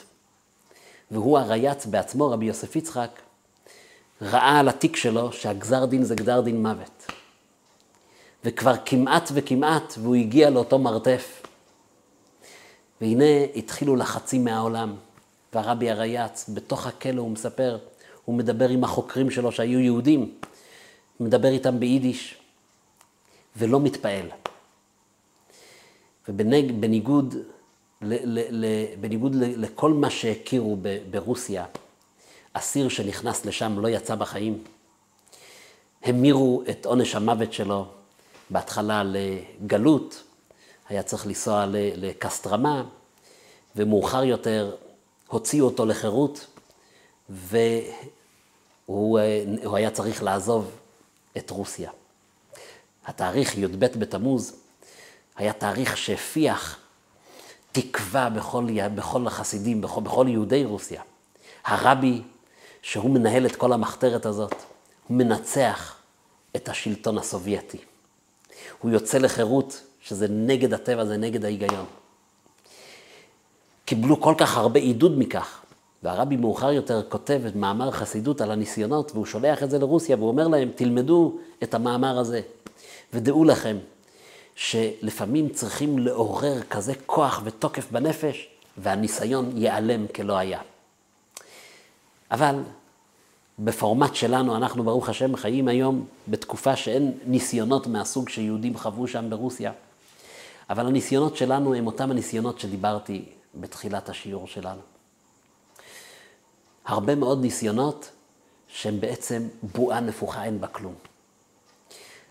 והוא 1.11 1.39
הרייץ 1.39 1.85
בעצמו, 1.85 2.29
רבי 2.29 2.45
יוסף 2.45 2.75
יצחק, 2.75 3.19
ראה 4.21 4.59
על 4.59 4.69
התיק 4.69 4.95
שלו 4.95 5.33
שהגזר 5.33 5.85
דין 5.85 6.03
זה 6.03 6.15
גזר 6.15 6.41
דין 6.41 6.61
מוות. 6.61 7.11
וכבר 8.43 8.73
כמעט 8.85 9.29
וכמעט, 9.33 9.93
והוא 9.97 10.15
הגיע 10.15 10.49
לאותו 10.49 10.79
מרתף. 10.79 11.41
והנה 13.01 13.43
התחילו 13.55 13.95
לחצים 13.95 14.43
מהעולם, 14.43 14.95
והרבי 15.53 15.89
הרייץ, 15.89 16.49
בתוך 16.53 16.87
הכלא 16.87 17.21
הוא 17.21 17.31
מספר, 17.31 17.77
הוא 18.25 18.35
מדבר 18.35 18.69
עם 18.69 18.83
החוקרים 18.83 19.31
שלו 19.31 19.51
שהיו 19.51 19.79
יהודים, 19.79 20.33
מדבר 21.19 21.47
איתם 21.47 21.79
ביידיש, 21.79 22.35
ולא 23.55 23.79
מתפעל. 23.79 24.27
ובניגוד 26.27 27.35
בניגוד 28.99 29.35
לכל 29.35 29.93
מה 29.93 30.09
שהכירו 30.09 30.77
ברוסיה, 31.09 31.65
אסיר 32.53 32.89
שנכנס 32.89 33.45
לשם 33.45 33.79
לא 33.79 33.87
יצא 33.87 34.15
בחיים. 34.15 34.63
המירו 36.03 36.63
את 36.69 36.85
עונש 36.85 37.15
המוות 37.15 37.53
שלו 37.53 37.85
בהתחלה 38.49 39.03
לגלות, 39.03 40.23
היה 40.89 41.03
צריך 41.03 41.27
לנסוע 41.27 41.65
לקסטרמה, 41.71 42.83
ומאוחר 43.75 44.23
יותר 44.23 44.75
הוציאו 45.27 45.65
אותו 45.65 45.85
לחירות, 45.85 46.45
והוא 47.29 49.19
היה 49.73 49.91
צריך 49.91 50.23
לעזוב 50.23 50.71
את 51.37 51.49
רוסיה. 51.49 51.91
התאריך 53.05 53.57
י"ב 53.57 53.85
בתמוז 53.85 54.55
היה 55.35 55.53
תאריך 55.53 55.97
שהפיח 55.97 56.79
תקווה 57.71 58.29
בכל, 58.29 58.67
בכל 58.95 59.27
החסידים, 59.27 59.81
בכל, 59.81 60.01
בכל 60.01 60.25
יהודי 60.29 60.65
רוסיה. 60.65 61.01
הרבי, 61.65 62.21
שהוא 62.81 63.11
מנהל 63.11 63.45
את 63.45 63.55
כל 63.55 63.73
המחתרת 63.73 64.25
הזאת, 64.25 64.55
הוא 65.07 65.17
מנצח 65.17 65.95
את 66.55 66.69
השלטון 66.69 67.17
הסובייטי. 67.17 67.77
הוא 68.79 68.91
יוצא 68.91 69.17
לחירות, 69.17 69.81
שזה 70.01 70.27
נגד 70.29 70.73
הטבע, 70.73 71.05
זה 71.05 71.17
נגד 71.17 71.45
ההיגיון. 71.45 71.85
קיבלו 73.85 74.21
כל 74.21 74.35
כך 74.37 74.57
הרבה 74.57 74.79
עידוד 74.79 75.13
מכך, 75.17 75.61
והרבי 76.03 76.35
מאוחר 76.35 76.71
יותר 76.71 77.01
כותב 77.09 77.41
את 77.47 77.55
מאמר 77.55 77.91
חסידות 77.91 78.41
על 78.41 78.51
הניסיונות, 78.51 79.11
והוא 79.11 79.25
שולח 79.25 79.63
את 79.63 79.69
זה 79.69 79.79
לרוסיה, 79.79 80.15
והוא 80.15 80.27
אומר 80.27 80.47
להם, 80.47 80.71
תלמדו 80.75 81.37
את 81.63 81.73
המאמר 81.73 82.19
הזה, 82.19 82.41
ודעו 83.13 83.43
לכם, 83.43 83.77
שלפעמים 84.55 85.49
צריכים 85.49 85.99
לעורר 85.99 86.61
כזה 86.61 86.93
כוח 87.05 87.41
ותוקף 87.43 87.91
בנפש, 87.91 88.47
והניסיון 88.77 89.51
ייעלם 89.55 90.07
כלא 90.07 90.37
היה. 90.37 90.59
אבל 92.31 92.55
בפורמט 93.59 94.15
שלנו, 94.15 94.55
אנחנו 94.55 94.83
ברוך 94.83 95.09
השם 95.09 95.35
חיים 95.35 95.67
היום 95.67 96.05
בתקופה 96.27 96.75
שאין 96.75 97.17
ניסיונות 97.25 97.87
מהסוג 97.87 98.29
שיהודים 98.29 98.77
חוו 98.77 99.07
שם 99.07 99.29
ברוסיה. 99.29 99.71
אבל 100.69 100.87
הניסיונות 100.87 101.37
שלנו 101.37 101.73
הם 101.73 101.87
אותם 101.87 102.11
הניסיונות 102.11 102.59
שדיברתי 102.59 103.25
בתחילת 103.55 104.09
השיעור 104.09 104.47
שלנו. 104.47 104.92
הרבה 106.85 107.15
מאוד 107.15 107.41
ניסיונות 107.41 108.09
שהם 108.67 108.99
בעצם 108.99 109.47
בועה 109.63 109.99
נפוחה, 109.99 110.43
אין 110.43 110.61
בה 110.61 110.67
כלום. 110.67 110.93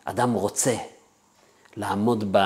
אדם 0.05 0.33
רוצה 0.33 0.77
לעמוד 1.77 2.37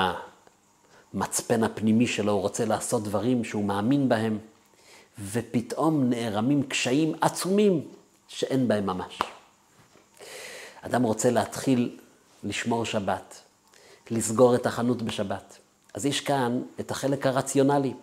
במצפן 1.13 1.63
הפנימי 1.63 2.07
שלו, 2.07 2.31
הוא 2.31 2.41
רוצה 2.41 2.65
לעשות 2.65 3.03
דברים 3.03 3.43
שהוא 3.43 3.63
מאמין 3.63 4.09
בהם, 4.09 4.39
ופתאום 5.31 6.09
נערמים 6.09 6.63
קשיים 6.63 7.15
עצומים 7.21 7.87
שאין 8.27 8.67
בהם 8.67 8.85
ממש. 8.85 9.19
אדם 10.81 11.03
רוצה 11.03 11.31
להתחיל 11.31 11.99
לשמור 12.43 12.85
שבת, 12.85 13.41
לסגור 14.11 14.55
את 14.55 14.65
החנות 14.65 15.01
בשבת. 15.01 15.57
אז 15.93 16.05
יש 16.05 16.21
כאן 16.21 16.61
את 16.79 16.91
החלק 16.91 17.25
הרציונלי. 17.25 17.93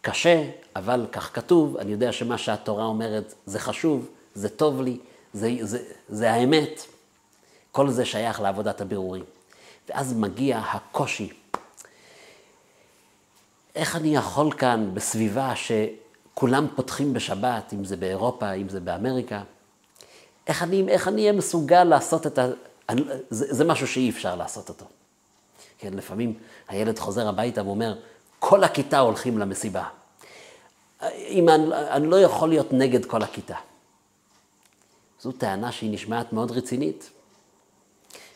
קשה, 0.00 0.50
אבל 0.76 1.06
כך 1.12 1.34
כתוב, 1.34 1.76
אני 1.76 1.92
יודע 1.92 2.12
שמה 2.12 2.38
שהתורה 2.38 2.84
אומרת 2.84 3.34
זה 3.46 3.58
חשוב, 3.58 4.08
זה 4.34 4.48
טוב 4.48 4.82
לי, 4.82 4.98
זה, 5.32 5.50
זה, 5.60 5.78
זה 6.08 6.32
האמת. 6.32 6.86
כל 7.72 7.90
זה 7.90 8.04
שייך 8.04 8.40
לעבודת 8.40 8.80
הבירורים. 8.80 9.24
ואז 9.88 10.12
מגיע 10.12 10.58
הקושי. 10.58 11.32
איך 13.74 13.96
אני 13.96 14.16
יכול 14.16 14.52
כאן, 14.52 14.90
בסביבה 14.94 15.52
שכולם 15.56 16.66
פותחים 16.76 17.12
בשבת, 17.12 17.72
אם 17.72 17.84
זה 17.84 17.96
באירופה, 17.96 18.52
אם 18.52 18.68
זה 18.68 18.80
באמריקה, 18.80 19.42
איך 20.46 20.62
אני, 20.62 20.88
איך 20.88 21.08
אני 21.08 21.20
אהיה 21.20 21.32
מסוגל 21.32 21.84
לעשות 21.84 22.26
את 22.26 22.38
ה... 22.38 22.46
זה, 23.30 23.54
זה 23.54 23.64
משהו 23.64 23.86
שאי 23.86 24.10
אפשר 24.10 24.36
לעשות 24.36 24.68
אותו. 24.68 24.84
כן, 25.78 25.94
לפעמים 25.94 26.34
הילד 26.68 26.98
חוזר 26.98 27.28
הביתה 27.28 27.64
ואומר, 27.64 27.94
כל 28.38 28.64
הכיתה 28.64 28.98
הולכים 28.98 29.38
למסיבה. 29.38 29.84
אם 31.16 31.48
אני, 31.48 31.74
אני 31.74 32.06
לא 32.06 32.20
יכול 32.20 32.48
להיות 32.48 32.72
נגד 32.72 33.04
כל 33.04 33.22
הכיתה. 33.22 33.56
זו 35.20 35.32
טענה 35.32 35.72
שהיא 35.72 35.94
נשמעת 35.94 36.32
מאוד 36.32 36.50
רצינית. 36.50 37.10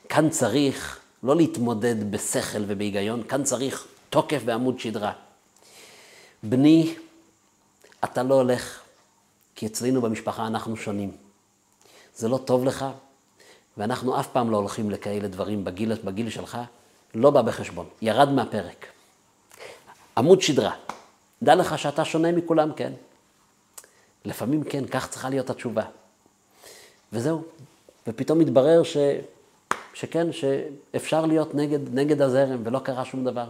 כאן 0.09 0.31
צריך 0.31 1.01
לא 1.23 1.37
להתמודד 1.37 2.11
בשכל 2.11 2.63
ובהיגיון, 2.67 3.23
כאן 3.29 3.45
צריך 3.45 3.87
תוקף 4.11 4.43
ועמוד 4.45 4.79
שדרה. 4.79 5.13
בני, 6.43 6.95
אתה 8.05 8.23
לא 8.23 8.35
הולך, 8.35 8.81
כי 9.55 9.67
אצלנו 9.67 10.03
במשפחה 10.03 10.47
אנחנו 10.47 10.77
שונים. 10.77 11.11
זה 12.17 12.29
לא 12.29 12.39
טוב 12.39 12.65
לך, 12.65 12.85
ואנחנו 13.77 14.21
אף 14.21 14.29
פעם 14.29 14.51
לא 14.51 14.57
הולכים 14.57 14.91
לכאלה 14.91 15.29
דברים 15.29 15.65
בגיל, 15.65 15.95
בגיל 16.05 16.31
שלך, 16.31 16.59
לא 17.15 17.31
בא 17.31 17.43
בחשבון, 17.43 17.87
ירד 18.03 18.29
מהפרק. 18.29 18.87
עמוד 20.17 20.43
שדרה, 20.43 20.75
דע 21.43 21.55
לך 21.55 21.79
שאתה 21.79 22.05
שונה 22.05 22.33
מכולם, 22.33 22.73
כן. 22.73 22.93
לפעמים 24.25 24.65
כן, 24.65 24.87
כך 24.87 25.09
צריכה 25.09 25.31
להיות 25.31 25.51
התשובה. 25.51 25.85
וזהו. 27.13 27.43
ופתאום 28.07 28.39
מתברר 28.39 28.83
ש... 28.83 28.97
שכן, 29.95 30.27
שאפשר 30.33 31.27
להיות 31.27 31.55
נגד, 31.55 31.95
נגד 31.95 32.23
הזרם 32.23 32.61
ולא 32.65 32.79
קרה 32.79 33.05
שום 33.05 33.25
דבר, 33.25 33.49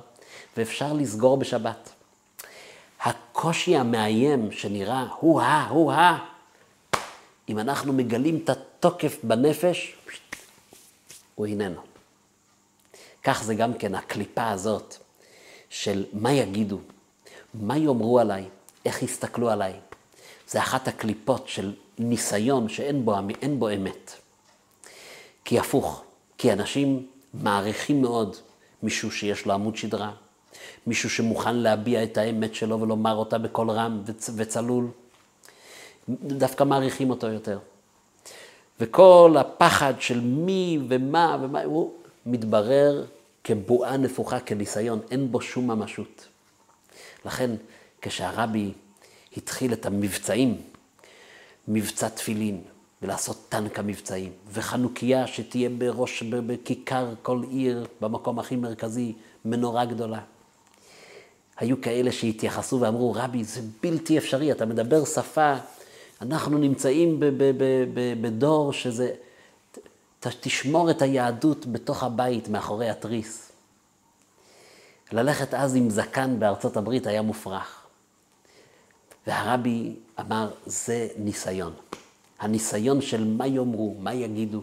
ואפשר 0.56 0.92
לסגור 0.92 1.36
בשבת. 1.36 1.90
הקושי 3.00 3.76
המאיים 3.76 4.52
שנראה 4.52 5.06
הוא-הא, 5.20 5.68
הוא-הא, 5.68 6.18
אם 7.48 7.58
אנחנו 7.58 7.92
מגלים 7.92 8.40
את 8.44 8.50
התוקף 8.50 9.16
בנפש, 9.22 9.96
הוא 11.34 11.46
איננו. 11.46 11.80
כך 13.24 13.42
זה 13.42 13.54
גם 13.54 13.74
כן 13.74 13.94
הקליפה 13.94 14.50
הזאת 14.50 14.96
של 15.72 16.04
מה 16.12 16.32
יגידו, 16.32 16.78
מה 17.54 17.78
יאמרו 17.78 18.18
עליי, 18.18 18.44
איך 18.84 19.02
יסתכלו 19.02 19.50
עליי. 19.50 19.72
זה 20.48 20.58
אחת 20.58 20.88
הקליפות 20.88 21.48
של 21.48 21.72
ניסיון 21.98 22.68
שאין 22.68 23.04
בו, 23.04 23.14
בו 23.58 23.68
אמת. 23.70 24.12
כי 25.44 25.58
הפוך, 25.58 26.02
כי 26.38 26.52
אנשים 26.52 27.06
מעריכים 27.34 28.02
מאוד 28.02 28.36
מישהו 28.82 29.10
שיש 29.10 29.46
לו 29.46 29.52
עמוד 29.52 29.76
שדרה, 29.76 30.12
מישהו 30.86 31.10
שמוכן 31.10 31.56
להביע 31.56 32.04
את 32.04 32.18
האמת 32.18 32.54
שלו 32.54 32.80
ולומר 32.80 33.14
אותה 33.14 33.38
בקול 33.38 33.70
רם 33.70 34.02
וצלול. 34.36 34.86
דווקא 36.08 36.64
מעריכים 36.64 37.10
אותו 37.10 37.26
יותר. 37.26 37.58
וכל 38.80 39.34
הפחד 39.38 39.94
של 40.00 40.20
מי 40.20 40.78
ומה 40.88 41.36
ומה, 41.42 41.62
הוא 41.62 41.92
מתברר 42.26 43.04
כבועה 43.44 43.96
נפוחה, 43.96 44.40
כניסיון, 44.40 45.00
אין 45.10 45.32
בו 45.32 45.40
שום 45.40 45.66
ממשות. 45.66 46.28
לכן, 47.24 47.50
כשהרבי 48.00 48.72
התחיל 49.36 49.72
את 49.72 49.86
המבצעים, 49.86 50.56
מבצע 51.68 52.08
תפילין, 52.08 52.62
ולעשות 53.02 53.46
טנק 53.48 53.78
המבצעים, 53.78 54.32
וחנוכיה 54.52 55.26
שתהיה 55.26 55.68
בראש, 55.78 56.22
בכיכר 56.22 57.14
כל 57.22 57.42
עיר, 57.50 57.86
במקום 58.00 58.38
הכי 58.38 58.56
מרכזי, 58.56 59.12
מנורה 59.44 59.84
גדולה. 59.84 60.20
היו 61.56 61.80
כאלה 61.80 62.12
שהתייחסו 62.12 62.80
ואמרו, 62.80 63.12
רבי, 63.12 63.44
זה 63.44 63.60
בלתי 63.82 64.18
אפשרי, 64.18 64.52
אתה 64.52 64.66
מדבר 64.66 65.04
שפה, 65.04 65.54
אנחנו 66.22 66.58
נמצאים 66.58 67.20
בדור 68.20 68.72
שזה... 68.72 69.12
תשמור 70.40 70.90
את 70.90 71.02
היהדות 71.02 71.66
בתוך 71.66 72.02
הבית, 72.02 72.48
מאחורי 72.48 72.90
התריס. 72.90 73.52
ללכת 75.12 75.54
אז 75.54 75.76
עם 75.76 75.90
זקן 75.90 76.38
בארצות 76.38 76.76
הברית 76.76 77.06
היה 77.06 77.22
מופרך. 77.22 77.82
והרבי 79.26 79.94
אמר, 80.20 80.50
זה 80.66 81.08
ניסיון. 81.16 81.72
הניסיון 82.40 83.00
של 83.00 83.24
מה 83.24 83.46
יאמרו, 83.46 83.94
מה 83.98 84.14
יגידו. 84.14 84.62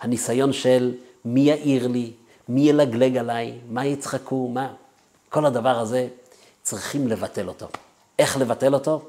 הניסיון 0.00 0.52
של 0.52 0.94
מי 1.24 1.40
יעיר 1.40 1.86
לי, 1.86 2.12
מי 2.48 2.60
ילגלג 2.60 3.16
עליי, 3.16 3.58
מה 3.70 3.86
יצחקו, 3.86 4.48
מה... 4.48 4.74
כל 5.28 5.46
הדבר 5.46 5.78
הזה, 5.78 6.08
צריכים 6.62 7.08
לבטל 7.08 7.48
אותו. 7.48 7.66
איך 8.18 8.36
לבטל 8.36 8.74
אותו? 8.74 9.02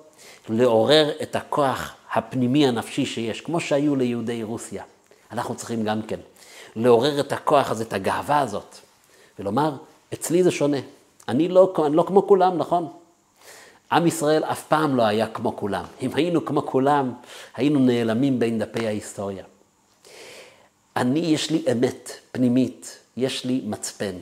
לעורר 0.50 1.12
את 1.22 1.36
הכוח 1.36 1.94
הפנימי 2.14 2.68
הנפשי 2.68 3.06
שיש, 3.06 3.42
כמו 3.42 3.60
שהיו 3.60 3.96
ליהודי 3.96 4.44
רוסיה. 4.44 4.84
אנחנו 5.36 5.56
צריכים 5.56 5.84
גם 5.84 6.02
כן 6.02 6.20
לעורר 6.76 7.20
את 7.20 7.32
הכוח 7.32 7.72
הזה, 7.72 7.84
את 7.84 7.94
הגאווה 7.94 8.40
הזאת, 8.40 8.76
ולומר, 9.40 9.76
אצלי 10.14 10.44
זה 10.44 10.52
שונה. 10.52 10.78
אני 11.28 11.48
לא, 11.48 11.74
אני 11.86 11.96
לא 11.96 12.04
כמו 12.08 12.28
כולם, 12.28 12.58
נכון? 12.58 12.88
עם 13.92 14.08
ישראל 14.08 14.44
אף 14.44 14.64
פעם 14.64 14.96
לא 14.96 15.04
היה 15.04 15.28
כמו 15.28 15.58
כולם. 15.58 15.84
אם 16.02 16.10
היינו 16.14 16.46
כמו 16.46 16.66
כולם, 16.66 17.14
היינו 17.56 17.80
נעלמים 17.80 18.40
בין 18.40 18.60
דפי 18.60 18.88
ההיסטוריה. 18.88 19.44
אני, 20.96 21.20
יש 21.20 21.52
לי 21.52 21.64
אמת 21.72 22.12
פנימית, 22.32 23.00
יש 23.18 23.46
לי 23.46 23.62
מצפן, 23.66 24.16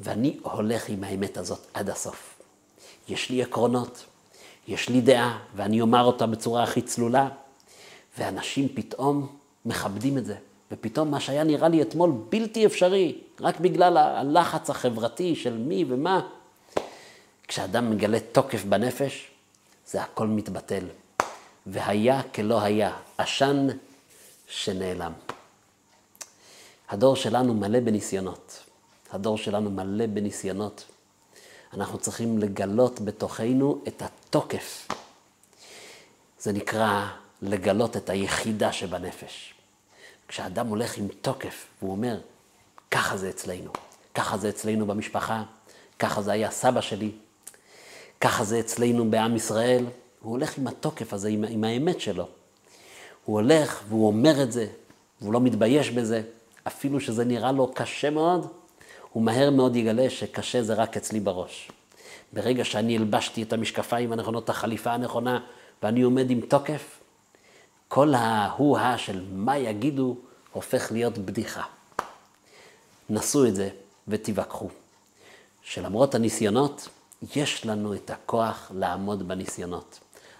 ואני 0.00 0.36
הולך 0.42 0.88
עם 0.88 1.04
האמת 1.04 1.36
הזאת 1.36 1.66
עד 1.74 1.90
הסוף. 1.90 2.34
יש 3.08 3.30
לי 3.30 3.42
עקרונות, 3.42 4.04
יש 4.68 4.88
לי 4.88 5.00
דעה, 5.00 5.38
ואני 5.56 5.80
אומר 5.80 6.04
אותה 6.04 6.26
בצורה 6.26 6.62
הכי 6.62 6.82
צלולה, 6.82 7.28
ואנשים 8.18 8.68
פתאום 8.74 9.26
מכבדים 9.66 10.18
את 10.18 10.24
זה. 10.24 10.36
ופתאום 10.70 11.10
מה 11.10 11.20
שהיה 11.20 11.44
נראה 11.44 11.68
לי 11.68 11.82
אתמול 11.82 12.12
בלתי 12.28 12.66
אפשרי, 12.66 13.18
רק 13.40 13.60
בגלל 13.60 13.96
הלחץ 13.96 14.70
החברתי 14.70 15.36
של 15.36 15.56
מי 15.56 15.84
ומה, 15.88 16.28
כשאדם 17.48 17.90
מגלה 17.90 18.18
תוקף 18.20 18.64
בנפש, 18.64 19.30
זה 19.86 20.02
הכל 20.02 20.26
מתבטל. 20.26 20.84
והיה 21.66 22.22
כלא 22.22 22.60
היה, 22.62 22.96
עשן 23.18 23.66
שנעלם. 24.48 25.12
הדור 26.88 27.16
שלנו 27.16 27.54
מלא 27.54 27.80
בניסיונות. 27.80 28.62
הדור 29.12 29.38
שלנו 29.38 29.70
מלא 29.70 30.06
בניסיונות. 30.06 30.84
אנחנו 31.74 31.98
צריכים 31.98 32.38
לגלות 32.38 33.00
בתוכנו 33.00 33.82
את 33.88 34.02
התוקף. 34.02 34.88
זה 36.38 36.52
נקרא 36.52 37.06
לגלות 37.42 37.96
את 37.96 38.10
היחידה 38.10 38.72
שבנפש. 38.72 39.55
כשאדם 40.28 40.66
הולך 40.66 40.98
עם 40.98 41.08
תוקף, 41.20 41.66
והוא 41.78 41.92
אומר, 41.92 42.18
ככה 42.90 43.16
זה 43.16 43.28
אצלנו, 43.28 43.70
ככה 44.14 44.36
זה 44.36 44.48
אצלנו 44.48 44.86
במשפחה, 44.86 45.42
ככה 45.98 46.22
זה 46.22 46.32
היה 46.32 46.50
סבא 46.50 46.80
שלי, 46.80 47.10
ככה 48.20 48.44
זה 48.44 48.60
אצלנו 48.60 49.10
בעם 49.10 49.36
ישראל, 49.36 49.84
הוא 50.20 50.32
הולך 50.32 50.58
עם 50.58 50.66
התוקף 50.66 51.12
הזה, 51.12 51.28
עם, 51.28 51.44
עם 51.48 51.64
האמת 51.64 52.00
שלו. 52.00 52.28
הוא 53.24 53.40
הולך 53.40 53.82
והוא 53.88 54.06
אומר 54.06 54.42
את 54.42 54.52
זה, 54.52 54.66
והוא 55.20 55.32
לא 55.32 55.40
מתבייש 55.40 55.90
בזה, 55.90 56.22
אפילו 56.66 57.00
שזה 57.00 57.24
נראה 57.24 57.52
לו 57.52 57.72
קשה 57.74 58.10
מאוד, 58.10 58.48
הוא 59.12 59.22
מהר 59.22 59.50
מאוד 59.50 59.76
יגלה 59.76 60.10
שקשה 60.10 60.62
זה 60.62 60.74
רק 60.74 60.96
אצלי 60.96 61.20
בראש. 61.20 61.70
ברגע 62.32 62.64
שאני 62.64 62.96
הלבשתי 62.96 63.42
את 63.42 63.52
המשקפיים 63.52 64.12
הנכונות, 64.12 64.44
את 64.44 64.50
החליפה 64.50 64.92
הנכונה, 64.92 65.40
ואני 65.82 66.02
עומד 66.02 66.30
עם 66.30 66.40
תוקף, 66.40 67.00
כל 67.88 68.14
ההוא-הא 68.14 68.96
של 68.96 69.24
מה 69.32 69.58
יגידו 69.58 70.16
הופך 70.56 70.92
להיות 70.92 71.18
בדיחה. 71.18 71.62
נסו 73.10 73.46
את 73.46 73.54
זה 73.54 73.68
ותיווכחו, 74.08 74.68
שלמרות 75.62 76.14
הניסיונות, 76.14 76.88
יש 77.36 77.66
לנו 77.66 77.94
את 77.94 78.10
הכוח 78.10 78.70
לעמוד 78.74 79.28
בניסיונות. 79.28 79.98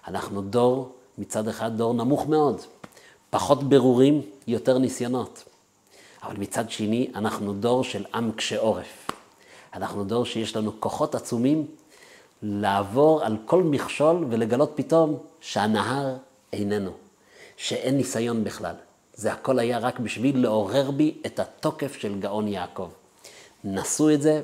אנחנו 0.09 0.43
דור, 0.43 0.93
מצד 1.19 1.49
אחד 1.49 1.77
דור 1.77 1.95
נמוך 1.95 2.27
מאוד, 2.27 2.61
פחות 3.31 3.69
ברורים, 3.69 4.23
יותר 4.47 4.79
ניסיונות. 4.79 5.45
אבל 6.23 6.37
מצד 6.37 6.71
שני, 6.71 7.11
אנחנו 7.15 7.53
דור 7.53 7.85
של 7.85 8.05
עם 8.15 8.33
קשה 8.33 8.59
עורף. 8.59 9.11
אנחנו 9.75 10.05
דור 10.05 10.25
שיש 10.25 10.57
לנו 10.57 10.81
כוחות 10.81 11.15
עצומים 11.15 11.67
לעבור 12.43 13.25
על 13.25 13.37
כל 13.45 13.63
מכשול 13.63 14.27
ולגלות 14.31 14.73
פתאום 14.75 15.19
שהנהר 15.41 16.17
איננו, 16.53 16.93
שאין 17.57 17.97
ניסיון 17.97 18.45
בכלל. 18.45 18.75
זה 19.17 19.33
הכל 19.33 19.59
היה 19.59 19.79
רק 19.79 19.99
בשביל 19.99 20.43
לעורר 20.43 20.91
בי 20.91 21.19
את 21.27 21.41
התוקף 21.41 21.97
של 21.97 22.21
גאון 22.21 22.49
יעקב. 22.49 22.91
נסו 23.65 24.11
את 24.11 24.23
זה 24.23 24.43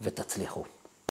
ותצליחו. 0.00 0.64